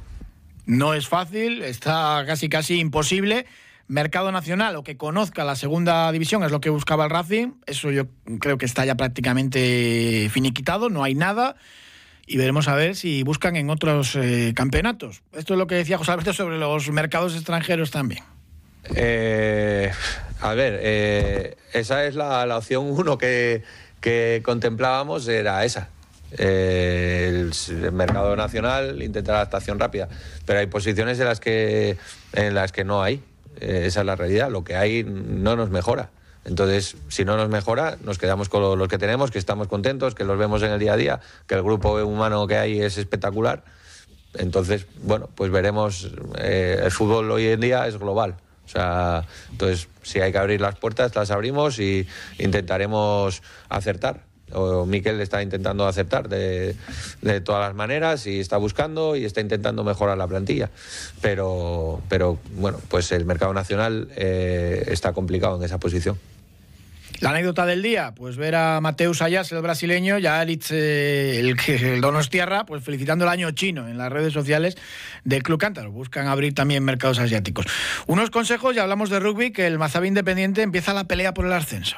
No 0.65 0.93
es 0.93 1.07
fácil, 1.07 1.63
está 1.63 2.23
casi 2.27 2.49
casi 2.49 2.79
imposible 2.79 3.45
mercado 3.91 4.31
nacional 4.31 4.77
o 4.77 4.83
que 4.83 4.95
conozca 4.95 5.43
la 5.43 5.57
segunda 5.57 6.09
división 6.13 6.43
es 6.43 6.51
lo 6.51 6.61
que 6.61 6.69
buscaba 6.69 7.03
el 7.03 7.09
Racing. 7.09 7.55
Eso 7.65 7.91
yo 7.91 8.05
creo 8.39 8.57
que 8.57 8.65
está 8.65 8.85
ya 8.85 8.95
prácticamente 8.95 10.29
finiquitado, 10.31 10.89
no 10.89 11.03
hay 11.03 11.13
nada. 11.13 11.57
Y 12.27 12.37
veremos 12.37 12.67
a 12.67 12.75
ver 12.75 12.95
si 12.95 13.23
buscan 13.23 13.55
en 13.55 13.69
otros 13.69 14.15
eh, 14.15 14.53
campeonatos. 14.55 15.21
Esto 15.33 15.53
es 15.53 15.57
lo 15.57 15.67
que 15.67 15.75
decía 15.75 15.97
José 15.97 16.11
Alberto 16.11 16.33
sobre 16.33 16.57
los 16.57 16.89
mercados 16.91 17.35
extranjeros 17.35 17.91
también. 17.91 18.23
Eh, 18.95 19.91
a 20.41 20.53
ver, 20.53 20.79
eh, 20.81 21.57
esa 21.73 22.05
es 22.05 22.15
la, 22.15 22.57
opción 22.57 22.85
uno 22.89 23.17
que, 23.17 23.63
que, 23.99 24.41
contemplábamos, 24.43 25.27
era 25.27 25.63
esa. 25.65 25.89
el, 26.37 27.51
mercado 27.91 28.35
nacional, 28.35 29.01
intentar 29.01 29.35
adaptación 29.35 29.79
rápida. 29.79 30.09
Pero 30.45 30.59
hay 30.59 30.67
posiciones 30.67 31.19
en 31.19 31.25
las 31.25 31.39
que, 31.39 31.97
en 32.33 32.55
las 32.55 32.71
que 32.71 32.83
no 32.83 33.03
hay. 33.03 33.21
Eh, 33.59 33.83
esa 33.85 34.01
es 34.01 34.05
la 34.05 34.15
realidad. 34.15 34.49
Lo 34.49 34.63
que 34.63 34.75
hay 34.75 35.03
no 35.03 35.55
nos 35.55 35.69
mejora. 35.69 36.09
Entonces, 36.45 36.95
si 37.07 37.23
no 37.23 37.37
nos 37.37 37.49
mejora, 37.49 37.97
nos 38.03 38.17
quedamos 38.17 38.49
con 38.49 38.77
los 38.77 38.87
que 38.87 38.97
tenemos, 38.97 39.29
que 39.31 39.39
estamos 39.39 39.67
contentos, 39.67 40.15
que 40.15 40.23
los 40.23 40.37
vemos 40.37 40.63
en 40.63 40.71
el 40.71 40.79
día 40.79 40.93
a 40.93 40.97
día, 40.97 41.19
que 41.47 41.55
el 41.55 41.63
grupo 41.63 42.01
humano 42.03 42.47
que 42.47 42.57
hay 42.57 42.81
es 42.81 42.97
espectacular. 42.97 43.63
Entonces, 44.33 44.87
bueno, 45.03 45.29
pues 45.35 45.51
veremos. 45.51 46.09
Eh, 46.37 46.79
el 46.83 46.91
fútbol 46.91 47.29
hoy 47.31 47.47
en 47.47 47.59
día 47.59 47.87
es 47.87 47.97
global. 47.97 48.37
O 48.65 48.69
sea, 48.69 49.25
entonces, 49.51 49.87
si 50.01 50.21
hay 50.21 50.31
que 50.31 50.37
abrir 50.37 50.61
las 50.61 50.75
puertas, 50.75 51.13
las 51.15 51.29
abrimos 51.29 51.77
y 51.79 52.07
intentaremos 52.39 53.43
acertar 53.69 54.30
o 54.53 54.85
Miquel 54.85 55.19
está 55.21 55.41
intentando 55.41 55.87
aceptar 55.87 56.29
de, 56.29 56.75
todas 57.43 57.67
las 57.67 57.75
maneras 57.75 58.27
y 58.27 58.39
está 58.39 58.57
buscando 58.57 59.15
y 59.15 59.25
está 59.25 59.41
intentando 59.41 59.83
mejorar 59.83 60.17
la 60.17 60.27
plantilla. 60.27 60.69
Pero, 61.21 62.01
pero 62.09 62.39
bueno, 62.55 62.79
pues 62.89 63.11
el 63.11 63.25
mercado 63.25 63.53
nacional 63.53 64.09
eh, 64.15 64.83
está 64.87 65.13
complicado 65.13 65.57
en 65.57 65.63
esa 65.63 65.79
posición. 65.79 66.17
La 67.21 67.29
anécdota 67.29 67.67
del 67.67 67.83
día, 67.83 68.15
pues 68.15 68.35
ver 68.35 68.55
a 68.55 68.81
Mateus 68.81 69.21
Ayas, 69.21 69.51
el 69.51 69.61
brasileño, 69.61 70.17
y 70.17 70.25
a 70.25 70.39
Aritz, 70.39 70.71
eh, 70.71 71.39
el, 71.39 71.55
el 71.67 72.01
pues 72.65 72.83
felicitando 72.83 73.25
el 73.25 73.29
año 73.29 73.51
chino 73.51 73.87
en 73.87 73.99
las 73.99 74.11
redes 74.11 74.33
sociales 74.33 74.75
del 75.23 75.43
Club 75.43 75.59
Cántaro. 75.59 75.91
Buscan 75.91 76.25
abrir 76.25 76.55
también 76.55 76.83
mercados 76.83 77.19
asiáticos. 77.19 77.67
Unos 78.07 78.31
consejos, 78.31 78.75
ya 78.75 78.81
hablamos 78.81 79.11
de 79.11 79.19
rugby, 79.19 79.51
que 79.51 79.67
el 79.67 79.77
Mazabi 79.77 80.07
Independiente 80.07 80.63
empieza 80.63 80.95
la 80.95 81.03
pelea 81.03 81.31
por 81.35 81.45
el 81.45 81.53
ascenso. 81.53 81.97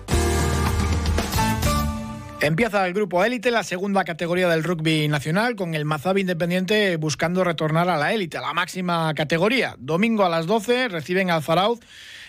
Empieza 2.41 2.87
el 2.87 2.93
grupo 2.95 3.23
élite, 3.23 3.51
la 3.51 3.61
segunda 3.61 4.03
categoría 4.03 4.49
del 4.49 4.63
rugby 4.63 5.07
nacional, 5.07 5.55
con 5.55 5.75
el 5.75 5.85
Mazabi 5.85 6.21
Independiente 6.21 6.97
buscando 6.97 7.43
retornar 7.43 7.87
a 7.87 7.97
la 7.97 8.13
élite, 8.13 8.39
a 8.39 8.41
la 8.41 8.51
máxima 8.51 9.13
categoría. 9.13 9.75
Domingo 9.77 10.25
a 10.25 10.29
las 10.29 10.47
12 10.47 10.87
reciben 10.87 11.29
al 11.29 11.43
Farauz 11.43 11.81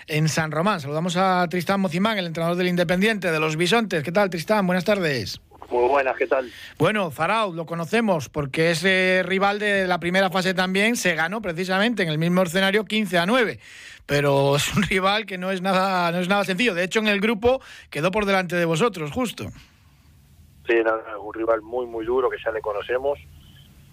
en 0.08 0.28
San 0.28 0.50
Román. 0.50 0.82
Saludamos 0.82 1.16
a 1.16 1.46
Tristán 1.48 1.80
Mocimán, 1.80 2.18
el 2.18 2.26
entrenador 2.26 2.58
del 2.58 2.68
Independiente, 2.68 3.32
de 3.32 3.40
los 3.40 3.56
Bisontes. 3.56 4.02
¿Qué 4.02 4.12
tal, 4.12 4.28
Tristán? 4.28 4.66
Buenas 4.66 4.84
tardes. 4.84 5.40
Muy 5.70 5.88
buenas, 5.88 6.14
¿qué 6.18 6.26
tal? 6.26 6.52
Bueno, 6.76 7.10
Farauz 7.10 7.54
lo 7.54 7.64
conocemos 7.64 8.28
porque 8.28 8.72
es 8.72 8.84
eh, 8.84 9.22
rival 9.24 9.58
de 9.58 9.86
la 9.86 9.98
primera 9.98 10.28
fase 10.28 10.52
también, 10.52 10.96
se 10.96 11.14
ganó 11.14 11.40
precisamente 11.40 12.02
en 12.02 12.10
el 12.10 12.18
mismo 12.18 12.42
escenario 12.42 12.84
15 12.84 13.18
a 13.18 13.24
9 13.24 13.58
pero 14.04 14.56
es 14.56 14.74
un 14.74 14.82
rival 14.82 15.24
que 15.24 15.38
no 15.38 15.52
es 15.52 15.62
nada 15.62 16.10
no 16.12 16.18
es 16.18 16.28
nada 16.28 16.44
sencillo. 16.44 16.74
De 16.74 16.84
hecho, 16.84 16.98
en 16.98 17.06
el 17.06 17.20
grupo 17.20 17.62
quedó 17.88 18.10
por 18.10 18.26
delante 18.26 18.56
de 18.56 18.66
vosotros, 18.66 19.10
justo. 19.10 19.46
Sí, 20.66 20.74
un 21.20 21.34
rival 21.34 21.62
muy, 21.62 21.86
muy 21.86 22.04
duro 22.04 22.30
que 22.30 22.38
ya 22.42 22.52
le 22.52 22.60
conocemos. 22.60 23.18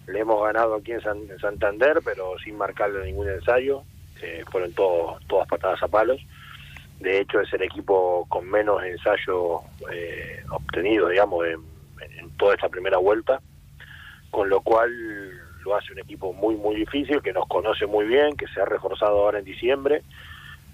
le 0.06 0.20
hemos 0.20 0.42
ganado 0.42 0.76
aquí 0.76 0.92
en, 0.92 1.38
Santander, 1.40 2.00
pero 2.04 2.38
sin 2.38 2.56
marcarle 2.56 3.04
ningún 3.04 3.28
ensayo. 3.28 3.82
Eh, 4.22 4.44
fueron 4.50 4.72
todos 4.74 5.24
todas 5.26 5.48
patadas 5.48 5.82
a 5.82 5.88
palos. 5.88 6.20
De 7.00 7.20
hecho, 7.20 7.40
es 7.40 7.52
el 7.54 7.62
equipo 7.62 8.26
con 8.28 8.48
menos 8.48 8.82
ensayo 8.84 9.60
eh, 9.90 10.42
obtenido, 10.50 11.08
digamos, 11.08 11.46
en, 11.46 11.60
toda 12.36 12.54
esta 12.54 12.68
primera 12.68 12.98
vuelta. 12.98 13.40
Con 14.30 14.48
lo 14.48 14.60
cual 14.60 14.90
lo 15.64 15.76
hace 15.76 15.92
un 15.92 15.98
equipo 15.98 16.32
muy, 16.32 16.54
muy 16.56 16.76
difícil, 16.76 17.20
que 17.20 17.32
nos 17.32 17.46
conoce 17.48 17.86
muy 17.86 18.06
bien, 18.06 18.36
que 18.36 18.46
se 18.48 18.60
ha 18.60 18.64
reforzado 18.64 19.18
ahora 19.18 19.40
en 19.40 19.44
diciembre 19.44 20.02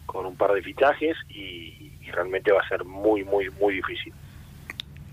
con 0.05 0.27
un 0.27 0.37
par 0.37 0.53
de 0.53 0.63
fichajes 0.63 1.17
y, 1.29 1.93
y 2.01 2.11
realmente 2.13 2.53
va 2.53 2.61
a 2.61 2.69
ser 2.69 2.85
muy, 2.85 3.25
muy, 3.25 3.51
muy 3.51 3.75
difícil. 3.75 4.13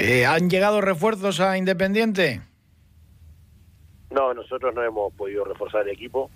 Eh, 0.06 0.26
¿Han 0.26 0.50
llegado 0.50 0.82
refuerzos 0.82 1.40
a 1.40 1.58
Independiente? 1.58 2.42
No, 4.12 4.34
nosotros 4.34 4.76
no 4.76 4.84
hemos 4.84 5.14
podido 5.14 5.46
reforzar 5.46 5.84
el 5.84 5.94
equipo. 5.94 6.30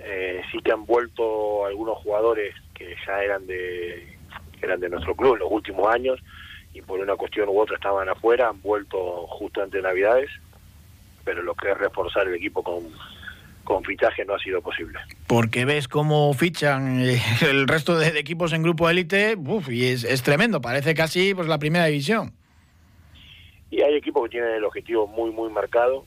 Eh, 0.00 0.42
sí 0.50 0.58
que 0.64 0.72
han 0.72 0.84
vuelto 0.84 1.64
algunos 1.64 1.98
jugadores 1.98 2.56
que 2.74 2.96
ya 3.06 3.22
eran 3.22 3.46
de 3.46 4.18
eran 4.60 4.80
de 4.80 4.88
nuestro 4.88 5.14
club 5.14 5.34
en 5.34 5.40
los 5.40 5.52
últimos 5.52 5.94
años 5.94 6.18
y 6.74 6.82
por 6.82 6.98
una 6.98 7.14
cuestión 7.14 7.48
u 7.50 7.60
otra 7.60 7.76
estaban 7.76 8.08
afuera, 8.08 8.48
han 8.48 8.60
vuelto 8.60 9.28
justo 9.28 9.62
antes 9.62 9.80
de 9.80 9.88
Navidades, 9.88 10.30
pero 11.24 11.40
lo 11.40 11.54
que 11.54 11.70
es 11.70 11.78
reforzar 11.78 12.26
el 12.26 12.34
equipo 12.34 12.64
con, 12.64 12.82
con 13.62 13.84
fichaje 13.84 14.24
no 14.24 14.34
ha 14.34 14.40
sido 14.40 14.60
posible. 14.60 14.98
Porque 15.28 15.64
ves 15.64 15.86
cómo 15.86 16.34
fichan 16.34 17.00
eh, 17.00 17.22
el 17.42 17.68
resto 17.68 17.96
de, 17.96 18.08
equipos 18.18 18.52
en 18.52 18.64
grupo 18.64 18.90
élite, 18.90 19.36
y 19.68 19.84
es, 19.84 20.02
es, 20.02 20.24
tremendo, 20.24 20.60
parece 20.60 20.94
casi 20.94 21.32
pues 21.32 21.46
la 21.46 21.60
primera 21.60 21.84
división. 21.84 22.34
Hay 23.92 23.98
equipos 23.98 24.22
que 24.22 24.30
tienen 24.30 24.54
el 24.54 24.64
objetivo 24.64 25.06
muy, 25.06 25.30
muy 25.32 25.50
marcado. 25.50 26.06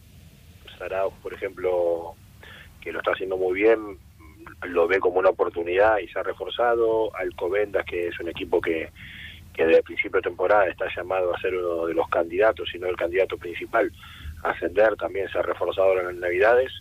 Sarao, 0.79 1.11
por 1.21 1.35
ejemplo, 1.35 2.15
que 2.81 2.91
lo 2.91 2.97
está 2.97 3.11
haciendo 3.11 3.37
muy 3.37 3.53
bien, 3.53 3.99
lo 4.63 4.87
ve 4.87 4.99
como 4.99 5.19
una 5.19 5.29
oportunidad 5.29 5.99
y 5.99 6.07
se 6.07 6.17
ha 6.17 6.23
reforzado. 6.23 7.15
Alcobendas, 7.15 7.85
que 7.85 8.07
es 8.07 8.19
un 8.19 8.27
equipo 8.27 8.59
que, 8.59 8.89
que 9.53 9.65
desde 9.65 9.77
el 9.77 9.83
principio 9.83 10.17
de 10.17 10.29
temporada 10.29 10.67
está 10.67 10.87
llamado 10.95 11.31
a 11.31 11.39
ser 11.39 11.55
uno 11.55 11.85
de 11.85 11.93
los 11.93 12.09
candidatos, 12.09 12.67
si 12.71 12.79
no 12.79 12.87
el 12.87 12.97
candidato 12.97 13.37
principal, 13.37 13.91
a 14.43 14.49
ascender, 14.49 14.95
también 14.95 15.29
se 15.29 15.37
ha 15.37 15.43
reforzado 15.43 15.99
en 15.99 16.07
las 16.07 16.15
Navidades. 16.15 16.71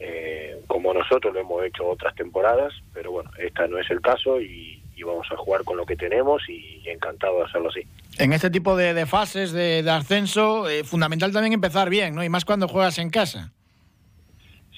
Eh, 0.00 0.62
como 0.66 0.94
nosotros 0.94 1.34
lo 1.34 1.40
hemos 1.40 1.62
hecho 1.62 1.86
otras 1.86 2.14
temporadas, 2.14 2.72
pero 2.94 3.12
bueno, 3.12 3.30
esta 3.36 3.66
no 3.68 3.76
es 3.76 3.90
el 3.90 4.00
caso 4.00 4.40
y, 4.40 4.81
vamos 5.02 5.26
a 5.30 5.36
jugar 5.36 5.64
con 5.64 5.76
lo 5.76 5.86
que 5.86 5.96
tenemos 5.96 6.42
y 6.48 6.82
encantado 6.86 7.38
de 7.38 7.44
hacerlo 7.44 7.68
así. 7.68 7.82
En 8.18 8.32
este 8.32 8.50
tipo 8.50 8.76
de, 8.76 9.06
fases 9.06 9.52
de, 9.52 9.88
ascenso, 9.90 10.68
eh, 10.68 10.84
fundamental 10.84 11.32
también 11.32 11.52
empezar 11.52 11.90
bien, 11.90 12.14
¿no? 12.14 12.22
Y 12.22 12.28
más 12.28 12.44
cuando 12.44 12.68
juegas 12.68 12.98
en 12.98 13.10
casa. 13.10 13.52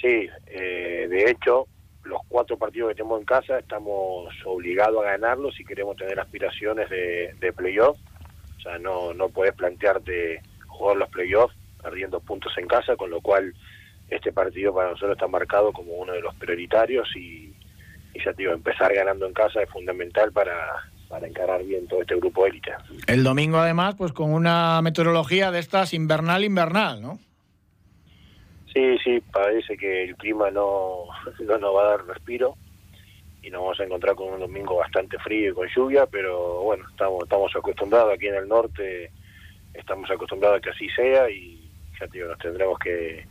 Sí, 0.01 0.29
eh, 0.47 1.07
de 1.09 1.31
hecho, 1.31 1.67
los 2.05 2.21
cuatro 2.29 2.57
partidos 2.57 2.91
que 2.91 2.97
tenemos 2.97 3.21
en 3.21 3.27
casa 3.27 3.59
estamos 3.59 4.33
obligados 4.45 5.05
a 5.05 5.13
ganarlos 5.13 5.55
si 5.55 5.65
queremos 5.65 5.97
tener 5.97 6.19
aspiraciones 6.21 6.89
de, 6.91 7.35
de 7.41 7.53
playoff. 7.53 7.99
O 8.59 8.61
sea, 8.61 8.79
no, 8.79 9.15
no 9.15 9.29
puedes 9.29 9.55
plantearte 9.55 10.41
jugar 10.67 10.97
los 10.97 11.09
playoffs 11.09 11.55
perdiendo 11.83 12.21
puntos 12.21 12.53
en 12.57 12.67
casa, 12.67 12.97
con 12.97 13.11
lo 13.11 13.21
cual 13.21 13.55
este 14.09 14.33
partido 14.33 14.75
para 14.75 14.91
nosotros 14.91 15.13
está 15.13 15.27
marcado 15.27 15.73
como 15.73 15.93
uno 15.95 16.13
de 16.13 16.21
los 16.21 16.35
prioritarios 16.37 17.09
y, 17.17 17.55
ya 18.23 18.33
te 18.33 18.43
digo, 18.43 18.53
empezar 18.53 18.93
ganando 18.95 19.27
en 19.27 19.33
casa 19.33 19.63
es 19.63 19.71
fundamental 19.71 20.33
para, 20.33 20.55
para 21.09 21.27
encarar 21.27 21.65
bien 21.65 21.87
todo 21.87 22.03
este 22.03 22.17
grupo 22.17 22.47
élite. 22.47 22.73
El 23.07 23.25
domingo 23.25 23.59
además, 23.59 23.95
pues 23.97 24.13
con 24.13 24.33
una 24.33 24.81
meteorología 24.83 25.51
de 25.51 25.61
estas 25.61 25.95
invernal, 25.95 26.45
invernal, 26.45 27.01
¿no? 27.01 27.19
Sí, 28.73 28.99
sí, 29.05 29.23
parece 29.33 29.77
que 29.77 30.05
el 30.05 30.17
clima 30.17 30.51
no, 30.51 31.05
no 31.41 31.59
nos 31.59 31.77
va 31.77 31.83
a 31.83 31.91
dar 31.91 32.07
respiro 32.07 32.57
y 33.43 33.51
nos 33.51 33.61
vamos 33.61 33.81
a 33.81 33.85
encontrar 33.85 34.17
con 34.17 34.33
un 34.33 34.41
domingo 34.41 34.77
bastante 34.77 35.19
frío 35.19 35.51
y 35.51 35.55
con 35.55 35.69
lluvia, 35.69 36.07
pero 36.07 36.63
bueno, 36.63 36.85
estamos, 36.91 37.23
estamos 37.23 37.55
acostumbrados 37.55 38.13
aquí 38.13 38.27
en 38.27 38.37
el 38.37 38.49
norte, 38.49 39.13
estamos 39.75 40.11
acostumbrados 40.11 40.59
a 40.59 40.61
que 40.61 40.71
así 40.71 40.89
sea 40.91 41.31
y 41.31 41.71
ya 42.01 42.09
te 42.09 42.19
digo, 42.19 42.31
nos 42.31 42.39
tendremos 42.39 42.79
que, 42.79 43.27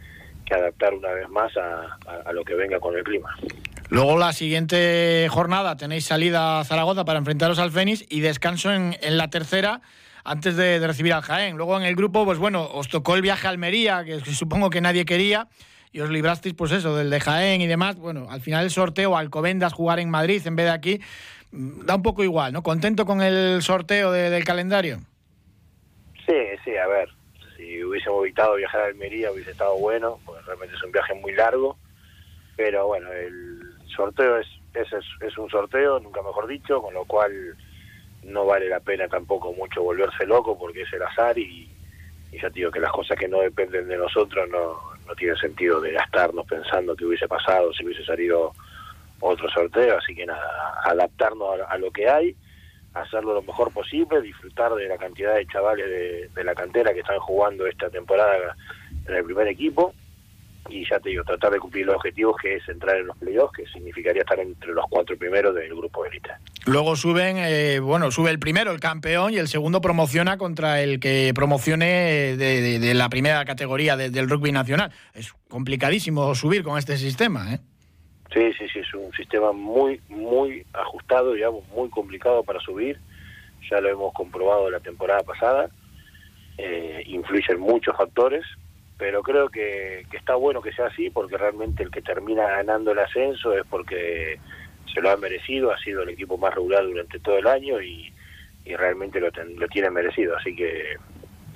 que 0.46 0.54
adaptar 0.54 0.93
una 0.93 1.10
vez 1.10 1.28
más 1.30 1.52
a, 1.58 2.32
lo 2.32 2.43
que 2.43 2.56
venga 2.56 2.80
con 2.80 2.96
el 2.96 3.04
clima. 3.04 3.36
Luego 3.93 4.17
la 4.17 4.34
siguiente 4.34 5.27
jornada 5.29 5.77
tenéis 5.77 6.06
salida 6.06 6.60
a 6.60 6.63
Zaragoza 6.63 7.06
para 7.06 7.19
enfrentaros 7.19 7.60
al 7.60 7.69
Fénix 7.69 8.03
y 8.10 8.21
descanso 8.21 8.73
en, 8.73 8.97
en 9.01 9.19
la 9.19 9.29
tercera 9.29 9.82
antes 10.23 10.58
de, 10.58 10.79
recibir 10.79 11.13
al 11.13 11.21
Jaén. 11.21 11.58
Luego 11.58 11.77
en 11.77 11.84
el 11.84 11.95
grupo, 11.95 12.25
pues 12.25 12.39
bueno, 12.39 12.67
os 12.73 12.89
tocó 12.89 13.13
el 13.13 13.21
viaje 13.21 13.45
a 13.45 13.51
Almería, 13.51 14.03
que 14.03 14.19
supongo 14.21 14.71
que 14.71 14.82
nadie 14.82 15.06
quería, 15.06 15.47
y 15.91 15.99
os 15.99 16.10
librasteis, 16.10 16.56
pues 16.56 16.71
eso, 16.71 16.97
del 16.97 17.12
de 17.12 17.19
Jaén 17.19 17.62
y 17.62 17.67
demás. 17.67 17.95
Bueno, 17.97 18.25
al 18.32 18.41
final 18.41 18.63
el 18.63 18.71
sorteo, 18.71 19.15
Alcobendas 19.15 19.73
jugar 19.73 19.99
en 19.99 20.10
Madrid 20.10 20.41
en 20.43 20.56
vez 20.56 20.65
de 20.65 20.71
aquí, 20.71 20.99
mm, 21.51 21.86
da 21.86 21.93
un 21.93 22.01
poco 22.01 22.23
igual, 22.23 22.51
¿no? 22.51 22.63
¿Contento 22.63 23.06
con 23.06 23.21
el 23.21 23.62
sorteo 23.62 24.12
del 24.12 24.43
calendario? 24.43 25.01
Sí, 26.25 26.34
sí, 26.65 26.75
a 26.77 26.88
ver, 26.88 27.10
si 27.56 27.84
hubiésemos 27.84 28.23
evitado 28.23 28.56
viajar 28.56 28.82
a 28.82 28.86
Almería 28.86 29.32
hubiese 29.32 29.51
estado 29.51 29.77
bueno, 29.77 30.17
pues 30.25 30.43
realmente 30.47 30.75
es 30.75 30.82
un 30.82 30.91
viaje 30.91 31.13
muy 31.13 31.34
largo, 31.34 31.77
pero 32.56 32.88
bueno, 32.88 33.12
el 33.12 33.62
sorteo 33.93 34.38
es, 34.38 34.47
es, 34.73 34.88
es 35.21 35.38
un 35.38 35.49
sorteo, 35.49 35.99
nunca 35.99 36.21
mejor 36.21 36.47
dicho, 36.47 36.82
con 36.82 36.93
lo 36.93 37.06
cual 37.06 37.56
no 38.23 38.45
vale 38.45 38.69
la 38.69 38.79
pena 38.79 39.08
tampoco 39.08 39.53
mucho 39.53 39.84
volverse 39.84 40.25
loco 40.25 40.58
porque 40.58 40.82
es 40.82 40.93
el 40.93 41.03
azar 41.03 41.38
y, 41.38 41.69
ya 42.32 42.49
te 42.49 42.60
digo 42.60 42.71
que 42.71 42.79
las 42.79 42.91
cosas 42.91 43.17
que 43.17 43.27
no 43.27 43.41
dependen 43.41 43.88
de 43.88 43.97
nosotros 43.97 44.49
no, 44.49 44.79
no 45.06 45.15
tiene 45.15 45.36
sentido 45.38 45.79
de 45.79 45.91
gastarnos 45.91 46.47
pensando 46.47 46.95
que 46.95 47.06
hubiese 47.06 47.27
pasado, 47.27 47.71
si 47.73 47.86
hubiese 47.86 48.03
salido 48.03 48.53
otro 49.19 49.49
sorteo, 49.49 49.97
así 49.97 50.15
que 50.15 50.25
nada, 50.25 50.41
adaptarnos 50.84 51.60
a 51.67 51.77
lo 51.77 51.91
que 51.91 52.10
hay 52.10 52.36
hacerlo 52.93 53.34
lo 53.34 53.41
mejor 53.41 53.71
posible, 53.71 54.21
disfrutar 54.21 54.73
de 54.75 54.88
la 54.88 54.97
cantidad 54.97 55.36
de 55.36 55.47
chavales 55.47 56.32
de, 56.34 56.43
la 56.43 56.53
cantera 56.53 56.93
que 56.93 56.99
están 56.99 57.19
jugando 57.19 57.65
esta 57.65 57.89
temporada 57.89 58.56
en 59.08 59.15
el 59.15 59.23
primer 59.23 59.47
equipo 59.47 59.93
y 60.69 60.88
ya 60.89 60.99
te 60.99 61.10
digo, 61.10 61.23
tratar 61.23 61.52
de 61.52 61.60
cumplir 61.60 61.86
los 61.86 61.95
objetivos 61.95 62.36
que 62.41 62.56
es 62.56 62.69
entrar 62.69 62.97
en 62.97 63.08
los 63.08 63.17
playoffs, 63.17 63.58
que 63.58 63.65
significaría 63.67 64.21
estar 64.21 64.39
entre 64.39 64.71
los 64.73 64.86
cuatro 64.89 65.17
primeros 65.17 65.54
del 65.56 65.76
grupo 65.76 66.06
élite. 66.06 66.32
Luego 66.65 66.95
suben, 66.95 67.38
eh, 67.38 67.80
bueno, 67.80 68.12
sube 68.12 68.32
el 68.32 68.39
primero, 68.39 68.71
el 68.71 68.80
campeón, 68.80 69.34
y 69.34 69.38
el 69.38 69.47
segundo 69.47 69.82
promociona 69.82 70.38
contra 70.38 70.82
el 70.82 70.99
que 70.99 71.32
promocione 71.36 72.38
de, 72.38 72.93
la 72.93 73.10
primera 73.10 73.43
categoría 73.45 73.97
del 73.97 74.30
rugby 74.30 74.52
nacional. 74.52 74.91
Es 75.13 75.34
complicadísimo 75.49 76.34
subir 76.36 76.63
con 76.63 76.78
este 76.78 76.97
sistema, 76.97 77.54
¿eh? 77.54 77.60
Sí, 78.34 78.52
sí, 78.58 78.65
sí, 78.73 78.80
es 78.80 78.93
un 78.95 79.12
sistema 79.12 79.52
muy, 79.52 80.02
muy 80.10 80.65
ajustado, 80.73 81.34
digamos, 81.34 81.67
muy 81.69 81.89
complicado 81.89 82.43
para 82.43 82.60
subir. 82.62 82.99
Ya 83.69 83.80
lo 83.80 83.89
hemos 83.89 84.13
comprobado 84.13 84.71
la 84.71 84.80
temporada 84.80 85.21
pasada. 85.21 85.69
Eh, 86.58 87.04
influyen 87.06 87.60
muchos 87.60 87.95
factores, 87.95 88.43
pero 88.97 89.23
creo 89.23 89.49
que, 89.49 90.06
está 90.12 90.36
bueno 90.36 90.62
que 90.62 90.71
sea 90.71 90.88
así 90.88 91.10
porque 91.10 91.38
realmente 91.38 91.84
el 91.84 91.91
que 91.91 92.01
termina 92.01 92.47
ganando 92.47 92.91
el 92.91 92.99
ascenso 92.99 93.53
es 93.53 93.63
porque 93.69 94.39
se 94.93 95.01
lo 95.01 95.10
ha 95.10 95.17
merecido, 95.17 95.71
ha 95.71 95.77
sido 95.79 96.03
el 96.03 96.10
equipo 96.10 96.38
más 96.38 96.53
regular 96.53 96.84
durante 96.84 97.19
todo 97.19 97.38
el 97.38 97.47
año 97.47 97.82
y, 97.82 98.12
realmente 98.65 99.19
lo, 99.19 99.29
lo 99.29 99.67
tiene 99.67 99.89
merecido. 99.89 100.38
Así 100.38 100.56
que 100.56 100.95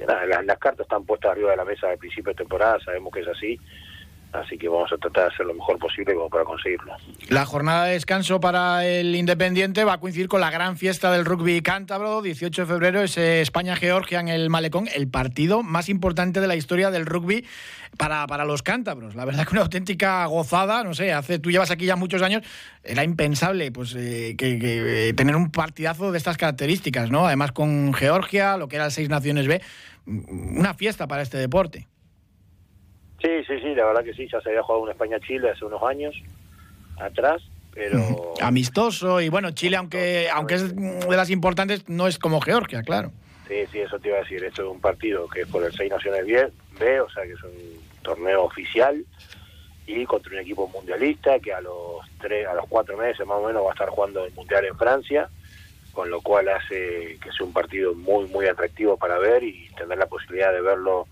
nada, 0.05 0.25
las, 0.25 0.45
las 0.45 0.57
cartas 0.59 0.85
están 0.85 1.05
puestas 1.05 1.31
arriba 1.31 1.51
de 1.51 1.57
la 1.57 1.65
mesa 1.65 1.89
al 1.89 1.97
principio 1.97 2.31
de 2.31 2.37
temporada, 2.37 2.79
sabemos 2.83 3.13
que 3.13 3.21
es 3.21 3.27
así 3.27 3.59
así 4.33 4.57
que 4.57 4.67
vamos 4.67 4.91
a 4.91 4.97
tratar 4.97 5.27
de 5.27 5.33
hacer 5.33 5.45
lo 5.45 5.53
mejor 5.53 5.77
posible 5.79 6.13
como 6.13 6.29
para 6.29 6.43
conseguirlo. 6.43 6.93
La 7.29 7.45
jornada 7.45 7.85
de 7.85 7.93
descanso 7.93 8.39
para 8.39 8.85
el 8.85 9.15
Independiente 9.15 9.83
va 9.83 9.93
a 9.93 9.99
coincidir 9.99 10.27
con 10.27 10.41
la 10.41 10.51
gran 10.51 10.77
fiesta 10.77 11.11
del 11.11 11.25
rugby 11.25 11.61
cántabro, 11.61 12.21
18 12.21 12.61
de 12.61 12.67
febrero 12.67 13.01
es 13.01 13.17
España-Georgia 13.17 14.19
en 14.19 14.27
el 14.27 14.49
Malecón, 14.49 14.87
el 14.93 15.07
partido 15.07 15.63
más 15.63 15.89
importante 15.89 16.41
de 16.41 16.47
la 16.47 16.55
historia 16.55 16.91
del 16.91 17.05
rugby 17.05 17.45
para, 17.97 18.27
para 18.27 18.45
los 18.45 18.63
cántabros. 18.63 19.15
La 19.15 19.25
verdad 19.25 19.45
que 19.45 19.53
una 19.53 19.61
auténtica 19.61 20.25
gozada, 20.25 20.83
no 20.83 20.93
sé, 20.93 21.13
hace, 21.13 21.39
tú 21.39 21.51
llevas 21.51 21.71
aquí 21.71 21.85
ya 21.85 21.95
muchos 21.95 22.21
años, 22.21 22.43
era 22.83 23.03
impensable 23.03 23.71
pues 23.71 23.95
eh, 23.95 24.35
que, 24.37 25.09
eh, 25.09 25.13
tener 25.13 25.35
un 25.35 25.51
partidazo 25.51 26.11
de 26.11 26.17
estas 26.17 26.37
características, 26.37 27.09
¿no? 27.11 27.25
Además 27.25 27.51
con 27.51 27.93
Georgia, 27.93 28.57
lo 28.57 28.67
que 28.67 28.75
era 28.75 28.85
el 28.85 28.91
Seis 28.91 29.09
Naciones 29.09 29.47
B, 29.47 29.61
una 30.05 30.73
fiesta 30.73 31.07
para 31.07 31.21
este 31.21 31.37
deporte. 31.37 31.87
Sí, 33.21 33.29
sí, 33.47 33.59
sí, 33.61 33.73
la 33.73 33.85
verdad 33.85 34.03
que 34.03 34.13
sí, 34.13 34.27
ya 34.31 34.39
se 34.41 34.49
había 34.49 34.63
jugado 34.63 34.83
un 34.83 34.91
España-Chile 34.91 35.49
hace 35.49 35.65
unos 35.65 35.81
años 35.83 36.15
atrás, 36.99 37.41
pero... 37.73 38.33
Amistoso, 38.41 39.21
y 39.21 39.29
bueno, 39.29 39.51
Chile, 39.51 39.77
aunque, 39.77 40.29
aunque 40.31 40.55
es 40.55 40.75
de 40.75 41.17
las 41.17 41.29
importantes, 41.29 41.89
no 41.89 42.07
es 42.07 42.19
como 42.19 42.41
Georgia, 42.41 42.83
claro. 42.83 43.11
Sí, 43.47 43.65
sí, 43.71 43.79
eso 43.79 43.97
te 43.97 44.09
iba 44.09 44.17
a 44.17 44.21
decir, 44.21 44.43
esto 44.43 44.63
es 44.63 44.67
un 44.67 44.81
partido 44.81 45.27
que 45.27 45.41
es 45.41 45.47
por 45.47 45.63
el 45.63 45.71
Seis 45.73 45.89
Naciones 45.89 46.25
B, 46.25 47.01
o 47.01 47.09
sea 47.09 47.23
que 47.23 47.31
es 47.31 47.43
un 47.43 47.81
torneo 48.03 48.43
oficial, 48.43 49.03
y 49.87 50.05
contra 50.05 50.33
un 50.33 50.39
equipo 50.39 50.67
mundialista 50.67 51.39
que 51.39 51.53
a 51.53 51.61
los 51.61 52.01
tres, 52.19 52.45
a 52.45 52.53
los 52.53 52.65
cuatro 52.67 52.97
meses 52.97 53.25
más 53.25 53.37
o 53.37 53.47
menos 53.47 53.63
va 53.63 53.69
a 53.69 53.73
estar 53.73 53.89
jugando 53.89 54.25
el 54.25 54.33
Mundial 54.33 54.65
en 54.65 54.77
Francia, 54.77 55.29
con 55.93 56.09
lo 56.11 56.21
cual 56.21 56.49
hace 56.49 57.17
que 57.21 57.31
sea 57.31 57.45
un 57.45 57.53
partido 57.53 57.95
muy, 57.95 58.27
muy 58.27 58.45
atractivo 58.45 58.97
para 58.97 59.17
ver 59.17 59.43
y 59.43 59.69
tener 59.77 59.97
la 59.97 60.05
posibilidad 60.05 60.51
de 60.51 60.61
verlo 60.61 61.07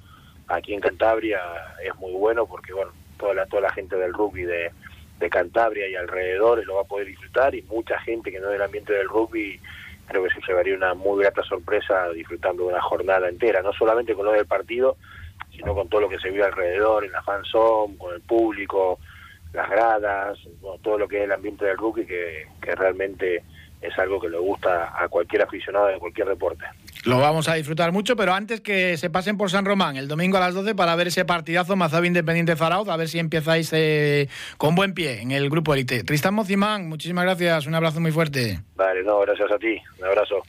aquí 0.48 0.74
en 0.74 0.82
Cantabria 0.82 1.40
es 1.84 1.96
muy 1.96 2.14
bueno 2.14 2.46
porque 2.46 2.74
bueno 2.74 2.92
toda 3.18 3.34
la 3.34 3.46
toda 3.46 3.64
la 3.64 3.74
gente 3.74 3.96
del 3.96 4.14
rugby 4.14 4.44
de, 4.44 4.72
de 5.20 5.30
Cantabria 5.30 5.88
y 5.88 5.96
alrededores 5.96 6.66
lo 6.66 6.76
va 6.76 6.82
a 6.82 6.86
poder 6.86 7.08
disfrutar 7.08 7.56
y 7.56 7.62
mucha 7.64 8.00
gente 8.00 8.32
que 8.32 8.40
no 8.40 8.48
es 8.48 8.54
del 8.54 8.62
ambiente 8.62 8.94
del 8.94 9.08
rugby 9.08 9.60
creo 10.08 10.24
que 10.24 10.30
se 10.30 10.42
llevaría 10.48 10.76
una 10.76 10.94
muy 10.94 11.24
grata 11.24 11.44
sorpresa 11.44 12.10
disfrutando 12.10 12.64
de 12.64 12.70
una 12.70 12.82
jornada 12.82 13.28
entera, 13.28 13.62
no 13.62 13.74
solamente 13.74 14.14
con 14.14 14.26
lo 14.26 14.32
del 14.32 14.46
partido, 14.46 14.98
sino 15.52 15.74
con 15.74 15.90
todo 15.90 16.02
lo 16.02 16.10
que 16.10 16.20
se 16.20 16.30
vive 16.30 16.44
alrededor, 16.44 17.06
en 17.06 17.12
la 17.12 17.24
fanzone, 17.24 17.98
con 17.98 18.14
el 18.14 18.22
público, 18.22 19.00
las 19.54 19.70
gradas, 19.70 20.38
todo 20.82 20.98
lo 20.98 21.08
que 21.08 21.18
es 21.18 21.24
el 21.24 21.32
ambiente 21.32 21.66
del 21.66 21.78
rugby 21.78 22.06
que, 22.06 22.48
que 22.62 22.76
realmente 22.76 23.44
es 23.82 23.98
algo 24.00 24.20
que 24.20 24.30
le 24.30 24.38
gusta 24.38 24.94
a 24.98 25.08
cualquier 25.08 25.44
aficionado 25.44 25.88
de 25.88 25.98
cualquier 25.98 26.28
deporte. 26.28 26.66
Lo 27.06 27.20
vamos 27.20 27.48
a 27.48 27.54
disfrutar 27.54 27.92
mucho, 27.92 28.16
pero 28.16 28.34
antes 28.34 28.62
que 28.62 28.98
se 28.98 29.10
pasen 29.10 29.38
por 29.38 29.52
San 29.52 29.66
Román 29.66 29.96
el 29.96 30.08
domingo 30.08 30.38
a 30.38 30.40
las 30.40 30.56
12 30.56 30.74
para 30.74 30.96
ver 30.96 31.08
ese 31.08 31.24
partidazo 31.24 31.76
Mazabi 31.76 32.08
Independiente 32.08 32.56
Zarauz, 32.56 32.90
a 32.90 32.98
ver 32.98 33.10
si 33.10 33.20
empezáis 33.20 33.70
eh, 33.74 34.28
con 34.58 34.74
buen 34.74 34.94
pie 34.94 35.22
en 35.22 35.32
el 35.32 35.50
grupo 35.50 35.74
élite. 35.74 36.04
Tristan 36.04 36.34
Mocimán, 36.34 36.90
muchísimas 36.90 37.26
gracias, 37.26 37.68
un 37.68 37.76
abrazo 37.76 38.00
muy 38.00 38.12
fuerte. 38.12 38.60
Vale, 38.76 39.04
no, 39.04 39.20
gracias 39.20 39.52
a 39.52 39.58
ti, 39.60 39.78
un 40.00 40.06
abrazo. 40.06 40.42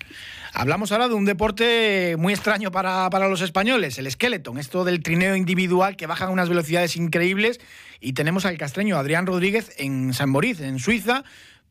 Hablamos 0.55 0.91
ahora 0.91 1.09
de 1.09 1.15
un 1.15 1.27
deporte 1.27 2.17
muy 2.17 2.33
extraño 2.33 2.71
para, 2.71 3.11
para 3.11 3.29
los 3.29 3.43
españoles, 3.43 3.99
el 3.99 4.11
skeleton, 4.11 4.57
esto 4.57 4.85
del 4.85 5.03
trineo 5.03 5.37
individual 5.37 5.97
que 5.97 6.07
baja 6.07 6.25
a 6.25 6.31
unas 6.31 6.49
velocidades 6.49 6.97
increíbles 6.97 7.61
y 8.01 8.15
tenemos 8.15 8.47
al 8.47 8.57
castreño 8.57 8.97
Adrián 8.97 9.27
Rodríguez 9.27 9.75
en 9.77 10.15
San 10.15 10.31
Moritz, 10.31 10.61
en 10.61 10.79
Suiza, 10.79 11.25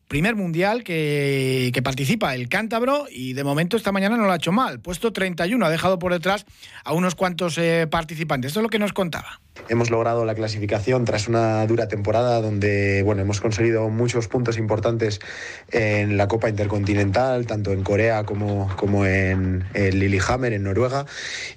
primer 0.08 0.36
mundial 0.36 0.84
que, 0.84 1.72
que, 1.74 1.82
participa 1.82 2.36
el 2.36 2.50
cántabro 2.50 3.06
y 3.10 3.34
de 3.34 3.44
momento 3.44 3.78
esta 3.78 3.92
mañana 3.92 4.18
no 4.18 4.26
lo 4.26 4.32
ha 4.32 4.38
hecho 4.38 4.52
mal. 4.52 4.80
Puesto 4.80 5.12
31, 5.14 5.66
ha 5.66 5.70
dejado 5.70 6.00
por 6.00 6.14
detrás 6.14 6.46
a 6.84 6.94
unos 6.94 7.16
cuantos 7.16 7.58
eh, 7.58 7.88
participantes. 7.90 8.50
Esto 8.50 8.60
es 8.60 8.64
lo 8.64 8.70
que 8.70 8.80
nos 8.80 8.94
contaba. 8.94 9.42
Hemos 9.68 9.90
logrado 9.90 10.26
la 10.26 10.36
clasificación 10.36 11.06
tras 11.06 11.28
una 11.28 11.66
dura 11.66 11.88
temporada 11.88 12.40
donde 12.40 13.02
bueno, 13.04 13.24
hemos 13.24 13.42
conseguido 13.42 13.90
muchos 13.90 14.28
puntos 14.28 14.58
importantes 14.58 15.20
en 15.72 16.18
la 16.18 16.28
Copa 16.28 16.50
Intercontinental, 16.50 17.48
tanto 17.48 17.72
en 17.72 17.82
Corea 17.82 18.26
como, 18.26 18.70
como 18.76 19.08
en, 19.08 19.64
en 19.74 20.00
Lillehammer, 20.00 20.54
en 20.54 20.64
Noruega. 20.64 21.08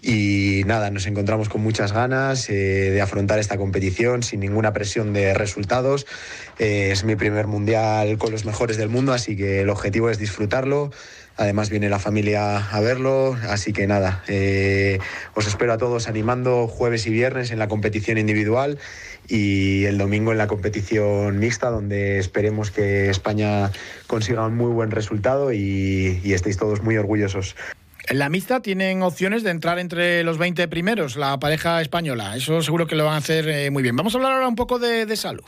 Y 0.01 0.63
nada, 0.67 0.91
nos 0.91 1.07
encontramos 1.07 1.51
con 1.51 1.61
muchas 1.61 1.93
ganas 1.93 2.49
eh, 2.49 2.55
de 2.55 3.01
afrontar 3.03 3.39
esta 3.39 3.59
competición 3.59 4.23
sin 4.23 4.41
ninguna 4.41 4.73
presión 4.73 5.13
de 5.13 5.35
resultados. 5.35 6.07
Eh, 6.59 6.91
es 6.93 7.05
mi 7.05 7.15
primer 7.15 7.47
mundial 7.47 8.17
con 8.17 8.33
los 8.33 8.47
mejores 8.47 8.79
del 8.79 8.89
mundo, 8.89 9.13
así 9.13 9.37
que 9.37 9.61
el 9.61 9.69
objetivo 9.69 10.09
es 10.09 10.19
disfrutarlo. 10.19 10.91
Además 11.39 11.71
viene 11.71 11.89
la 11.89 12.01
familia 12.01 12.57
a 12.57 12.81
verlo, 12.81 13.37
así 13.49 13.73
que 13.73 13.87
nada, 13.87 14.25
eh, 14.27 14.99
os 15.35 15.47
espero 15.47 15.73
a 15.73 15.79
todos 15.79 16.09
animando 16.09 16.67
jueves 16.67 17.07
y 17.07 17.11
viernes 17.11 17.53
en 17.53 17.61
la 17.61 17.69
competición 17.69 18.19
individual 18.19 18.81
y 19.29 19.85
el 19.85 19.99
domingo 19.99 20.33
en 20.33 20.39
la 20.39 20.49
competición 20.49 21.39
mixta, 21.39 21.71
donde 21.71 22.19
esperemos 22.19 22.73
que 22.73 23.09
España 23.09 23.71
consiga 24.09 24.45
un 24.47 24.57
muy 24.57 24.73
buen 24.73 24.91
resultado 24.91 25.53
y, 25.53 26.21
estéis 26.25 26.57
todos 26.57 26.83
muy 26.83 26.97
orgullosos. 26.97 27.55
En 28.09 28.19
la 28.19 28.29
mixta 28.29 28.61
tienen 28.61 29.03
opciones 29.03 29.45
de 29.45 29.51
entrar 29.51 29.79
entre 29.79 30.25
los 30.25 30.39
20 30.39 30.67
primeros, 30.67 31.15
la 31.15 31.39
pareja 31.39 31.81
española. 31.81 32.35
Eso 32.37 32.63
seguro 32.63 32.89
que 32.89 32.97
lo 32.97 33.05
van 33.05 33.15
a 33.15 33.19
hacer 33.19 33.49
eh, 33.49 33.71
muy 33.71 33.85
bien. 33.85 33.95
Vamos 33.95 34.13
a 34.15 34.19
hablar 34.19 34.33
ahora 34.33 34.49
un 34.49 34.57
poco 34.57 34.81
de, 34.81 35.07
de 35.07 35.17
salud. 35.17 35.45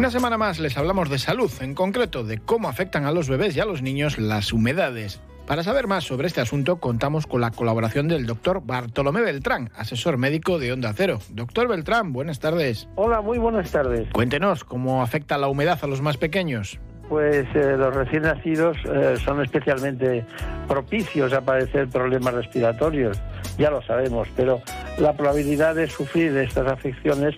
Una 0.00 0.10
semana 0.10 0.38
más 0.38 0.58
les 0.58 0.78
hablamos 0.78 1.10
de 1.10 1.18
salud, 1.18 1.52
en 1.60 1.74
concreto 1.74 2.24
de 2.24 2.38
cómo 2.38 2.70
afectan 2.70 3.04
a 3.04 3.12
los 3.12 3.28
bebés 3.28 3.54
y 3.54 3.60
a 3.60 3.66
los 3.66 3.82
niños 3.82 4.16
las 4.16 4.50
humedades. 4.50 5.20
Para 5.46 5.62
saber 5.62 5.88
más 5.88 6.04
sobre 6.04 6.26
este 6.26 6.40
asunto, 6.40 6.80
contamos 6.80 7.26
con 7.26 7.42
la 7.42 7.50
colaboración 7.50 8.08
del 8.08 8.24
doctor 8.24 8.62
Bartolomé 8.64 9.20
Beltrán, 9.20 9.70
asesor 9.76 10.16
médico 10.16 10.58
de 10.58 10.72
Onda 10.72 10.94
Cero. 10.96 11.18
Doctor 11.28 11.68
Beltrán, 11.68 12.14
buenas 12.14 12.40
tardes. 12.40 12.88
Hola, 12.94 13.20
muy 13.20 13.36
buenas 13.36 13.70
tardes. 13.70 14.08
Cuéntenos 14.10 14.64
cómo 14.64 15.02
afecta 15.02 15.36
la 15.36 15.48
humedad 15.48 15.78
a 15.82 15.86
los 15.86 16.00
más 16.00 16.16
pequeños. 16.16 16.80
Pues 17.10 17.44
eh, 17.56 17.74
los 17.76 17.92
recién 17.92 18.22
nacidos 18.22 18.76
eh, 18.84 19.16
son 19.24 19.42
especialmente 19.42 20.24
propicios 20.68 21.32
a 21.32 21.40
padecer 21.40 21.88
problemas 21.88 22.34
respiratorios, 22.34 23.20
ya 23.58 23.68
lo 23.68 23.82
sabemos, 23.82 24.28
pero 24.36 24.62
la 24.96 25.12
probabilidad 25.14 25.74
de 25.74 25.88
sufrir 25.88 26.36
estas 26.36 26.68
afecciones 26.68 27.34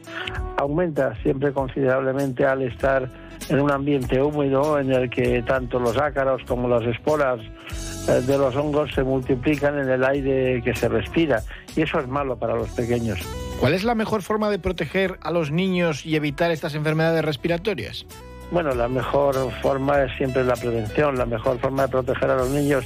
aumenta 0.58 1.14
siempre 1.22 1.54
considerablemente 1.54 2.44
al 2.44 2.60
estar 2.60 3.08
en 3.48 3.60
un 3.60 3.70
ambiente 3.70 4.20
húmedo 4.20 4.78
en 4.78 4.92
el 4.92 5.08
que 5.08 5.42
tanto 5.42 5.80
los 5.80 5.96
ácaros 5.96 6.42
como 6.46 6.68
las 6.68 6.82
esporas 6.82 7.40
eh, 7.40 8.20
de 8.26 8.36
los 8.36 8.54
hongos 8.54 8.92
se 8.92 9.02
multiplican 9.02 9.78
en 9.78 9.88
el 9.88 10.04
aire 10.04 10.60
que 10.62 10.76
se 10.76 10.90
respira 10.90 11.42
y 11.74 11.80
eso 11.80 11.98
es 11.98 12.08
malo 12.08 12.36
para 12.36 12.56
los 12.56 12.68
pequeños. 12.68 13.20
¿Cuál 13.58 13.72
es 13.72 13.84
la 13.84 13.94
mejor 13.94 14.20
forma 14.20 14.50
de 14.50 14.58
proteger 14.58 15.18
a 15.22 15.30
los 15.30 15.50
niños 15.50 16.04
y 16.04 16.16
evitar 16.16 16.50
estas 16.50 16.74
enfermedades 16.74 17.24
respiratorias? 17.24 18.04
Bueno, 18.52 18.74
la 18.74 18.86
mejor 18.86 19.34
forma 19.62 20.02
es 20.02 20.14
siempre 20.18 20.44
la 20.44 20.54
prevención, 20.54 21.16
la 21.16 21.24
mejor 21.24 21.58
forma 21.58 21.84
de 21.84 21.88
proteger 21.88 22.30
a 22.30 22.36
los 22.36 22.50
niños 22.50 22.84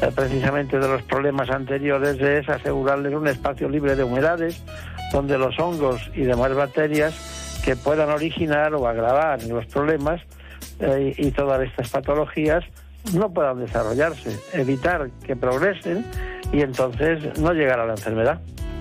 eh, 0.00 0.10
precisamente 0.14 0.78
de 0.78 0.88
los 0.88 1.02
problemas 1.02 1.50
anteriores 1.50 2.18
es 2.18 2.48
asegurarles 2.48 3.12
un 3.12 3.28
espacio 3.28 3.68
libre 3.68 3.94
de 3.94 4.04
humedades 4.04 4.64
donde 5.12 5.36
los 5.36 5.58
hongos 5.58 6.10
y 6.14 6.22
demás 6.22 6.54
bacterias 6.54 7.60
que 7.62 7.76
puedan 7.76 8.08
originar 8.08 8.74
o 8.74 8.88
agravar 8.88 9.42
los 9.42 9.66
problemas 9.66 10.22
eh, 10.80 11.14
y 11.18 11.30
todas 11.30 11.60
estas 11.60 11.90
patologías 11.90 12.64
no 13.12 13.30
puedan 13.34 13.58
desarrollarse, 13.58 14.38
evitar 14.54 15.10
que 15.26 15.36
progresen 15.36 16.06
y 16.52 16.62
entonces 16.62 17.38
no 17.38 17.52
llegar 17.52 17.80
a 17.80 17.84
la 17.84 17.92
enfermedad. 17.92 18.40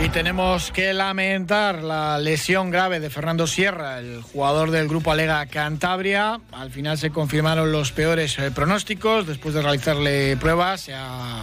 Y 0.00 0.10
tenemos 0.10 0.70
que 0.70 0.94
lamentar 0.94 1.82
la 1.82 2.18
lesión 2.18 2.70
grave 2.70 3.00
de 3.00 3.10
Fernando 3.10 3.48
Sierra, 3.48 3.98
el 3.98 4.22
jugador 4.22 4.70
del 4.70 4.86
grupo 4.86 5.10
Alega 5.10 5.44
Cantabria. 5.46 6.40
Al 6.52 6.70
final 6.70 6.96
se 6.98 7.10
confirmaron 7.10 7.72
los 7.72 7.90
peores 7.90 8.38
eh, 8.38 8.52
pronósticos. 8.52 9.26
Después 9.26 9.54
de 9.54 9.62
realizarle 9.62 10.36
pruebas, 10.36 10.82
se 10.82 10.94
ha 10.94 11.42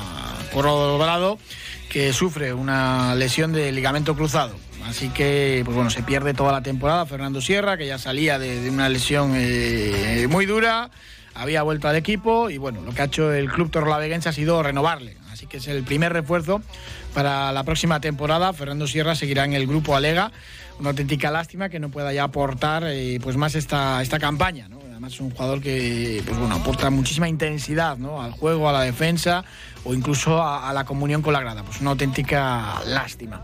corroborado 0.54 1.38
que 1.90 2.14
sufre 2.14 2.54
una 2.54 3.14
lesión 3.16 3.52
de 3.52 3.74
ligamento 3.74 4.16
cruzado. 4.16 4.56
Así 4.86 5.10
que, 5.10 5.62
pues 5.66 5.76
bueno, 5.76 5.90
se 5.90 6.04
pierde 6.04 6.34
toda 6.34 6.54
la 6.54 6.62
temporada 6.62 7.06
Fernando 7.06 7.42
Sierra, 7.42 7.76
que 7.76 7.88
ya 7.88 7.98
salía 7.98 8.40
de, 8.40 8.70
una 8.70 8.88
lesión 8.88 9.34
eh, 9.36 10.28
muy 10.30 10.46
dura, 10.46 10.92
había 11.34 11.64
vuelto 11.64 11.90
al 11.90 11.98
equipo 11.98 12.50
y 12.50 12.58
bueno, 12.58 12.82
lo 12.82 12.94
que 12.94 13.02
ha 13.02 13.06
hecho 13.06 13.34
el 13.34 13.52
club 13.52 13.70
torlaveguense 13.70 14.30
ha 14.30 14.34
sido 14.34 14.64
renovarle. 14.64 15.18
Así 15.32 15.48
que 15.48 15.58
es 15.58 15.68
el 15.68 15.84
primer 15.84 16.14
refuerzo 16.14 16.62
para 17.16 17.54
la 17.54 17.64
próxima 17.64 18.00
temporada. 18.02 18.54
Fernando 18.54 18.86
Sierra 18.86 19.16
seguirá 19.16 19.46
en 19.46 19.54
el 19.54 19.66
grupo 19.66 19.96
Alega. 19.96 20.32
Una 20.80 20.90
auténtica 20.90 21.32
lástima 21.32 21.70
que 21.70 21.80
no 21.80 21.90
pueda 21.90 22.12
ya 22.12 22.26
aportar 22.26 22.84
eh, 22.86 23.20
pues 23.24 23.38
más 23.38 23.56
esta, 23.56 24.02
esta 24.02 24.20
campaña. 24.20 24.68
¿no? 24.68 24.80
Además 24.92 25.14
es 25.14 25.22
un 25.22 25.32
jugador 25.32 25.62
que 25.62 26.22
pues 26.26 26.38
bueno, 26.38 26.56
aporta 26.56 26.90
muchísima 26.90 27.30
intensidad 27.30 27.98
¿no? 27.98 28.22
al 28.22 28.32
juego, 28.32 28.68
a 28.70 28.74
la 28.74 28.82
defensa 28.82 29.46
o 29.86 29.94
incluso 29.94 30.42
a, 30.42 30.70
a, 30.70 30.74
la 30.74 30.84
comunión 30.84 31.22
con 31.22 31.34
la 31.34 31.40
grada. 31.40 31.64
Pues 31.64 31.80
una 31.80 31.92
auténtica 31.92 32.82
lástima. 32.86 33.42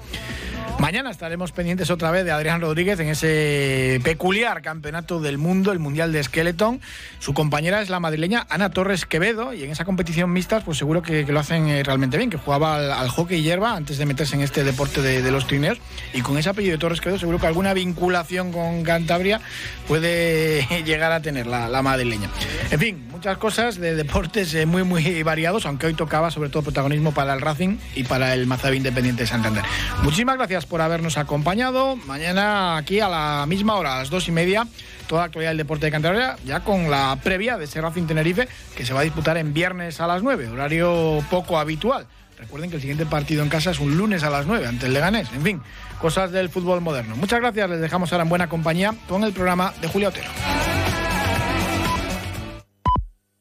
Mañana 0.79 1.11
estaremos 1.11 1.51
pendientes 1.51 1.91
otra 1.91 2.09
vez 2.09 2.25
de 2.25 2.31
Adrián 2.31 2.59
Rodríguez 2.59 2.99
en 2.99 3.09
ese 3.09 4.01
peculiar 4.03 4.63
campeonato 4.63 5.19
del 5.19 5.37
mundo, 5.37 5.71
el 5.71 5.77
Mundial 5.77 6.11
de 6.11 6.23
Skeleton. 6.23 6.81
Su 7.19 7.35
compañera 7.35 7.83
es 7.83 7.89
la 7.91 7.99
madrileña 7.99 8.47
Ana 8.49 8.71
Torres 8.71 9.05
Quevedo 9.05 9.53
y 9.53 9.63
en 9.63 9.69
esa 9.69 9.85
competición 9.85 10.31
mixtas 10.33 10.63
pues 10.63 10.79
seguro 10.79 11.03
que, 11.03 11.23
que 11.23 11.31
lo 11.31 11.39
hacen 11.39 11.67
eh, 11.67 11.83
realmente 11.83 12.17
bien, 12.17 12.31
que 12.31 12.37
jugaba 12.37 12.77
al, 12.77 12.91
al, 12.91 13.09
hockey 13.09 13.43
hierba 13.43 13.75
antes 13.75 13.99
de 13.99 14.07
meterse 14.07 14.35
en 14.35 14.41
este 14.41 14.63
deporte 14.63 15.03
de, 15.03 15.21
de, 15.21 15.31
los 15.31 15.45
trineos 15.45 15.77
y 16.13 16.21
con 16.21 16.39
ese 16.39 16.49
apellido 16.49 16.73
de 16.73 16.79
Torres 16.79 16.99
Quevedo 16.99 17.19
seguro 17.19 17.37
que 17.37 17.45
alguna 17.45 17.75
vinculación 17.75 18.51
con 18.51 18.81
Cantabria 18.81 19.39
puede 19.87 20.65
llegar 20.85 21.11
a 21.11 21.21
tener 21.21 21.45
la, 21.45 21.69
la 21.69 21.83
madrileña. 21.83 22.29
En 22.71 22.79
fin, 22.79 23.07
muchas 23.11 23.37
cosas 23.37 23.77
de 23.77 23.93
deportes 23.93 24.51
eh, 24.55 24.65
muy 24.65 24.83
muy 24.83 25.21
variados, 25.21 25.67
aunque 25.67 25.85
hoy 25.85 25.93
tocaba 25.93 26.30
sobre 26.31 26.49
todo 26.49 26.63
protagonismo 26.63 27.13
para 27.13 27.33
el 27.33 27.41
Racing 27.41 27.77
y 27.95 28.03
para 28.03 28.33
el 28.33 28.47
Mazabi 28.47 28.77
Independiente 28.77 29.23
de 29.23 29.27
Santander. 29.27 29.63
Muchísimas 30.03 30.37
gracias 30.37 30.65
por 30.65 30.81
habernos 30.81 31.17
acompañado. 31.17 31.95
Mañana 31.95 32.77
aquí 32.77 32.99
a 32.99 33.09
la 33.09 33.45
misma 33.47 33.75
hora, 33.75 33.95
a 33.95 33.99
las 33.99 34.09
dos 34.09 34.27
y 34.27 34.31
media, 34.31 34.67
toda 35.07 35.21
la 35.21 35.25
actualidad 35.25 35.51
del 35.51 35.57
deporte 35.57 35.85
de 35.85 35.91
Cantabria, 35.91 36.37
ya 36.45 36.61
con 36.61 36.89
la 36.89 37.17
previa 37.23 37.57
de 37.57 37.65
ese 37.65 37.81
Racing 37.81 38.07
Tenerife 38.07 38.47
que 38.75 38.85
se 38.85 38.93
va 38.93 39.01
a 39.01 39.03
disputar 39.03 39.37
en 39.37 39.53
viernes 39.53 39.99
a 39.99 40.07
las 40.07 40.23
nueve, 40.23 40.47
horario 40.47 41.23
poco 41.29 41.59
habitual. 41.59 42.07
Recuerden 42.41 42.71
que 42.71 42.77
el 42.77 42.81
siguiente 42.81 43.05
partido 43.05 43.43
en 43.43 43.49
casa 43.49 43.69
es 43.69 43.79
un 43.79 43.95
lunes 43.97 44.23
a 44.23 44.31
las 44.31 44.47
9 44.47 44.65
ante 44.65 44.87
el 44.87 44.93
Leganés. 44.93 45.31
En 45.31 45.43
fin, 45.43 45.61
cosas 45.99 46.31
del 46.31 46.49
fútbol 46.49 46.81
moderno. 46.81 47.15
Muchas 47.15 47.39
gracias, 47.39 47.69
les 47.69 47.79
dejamos 47.79 48.11
ahora 48.11 48.23
en 48.23 48.29
buena 48.29 48.49
compañía 48.49 48.95
con 49.07 49.23
el 49.23 49.31
programa 49.31 49.73
de 49.79 49.87
Julio 49.87 50.09
Otero. 50.09 50.29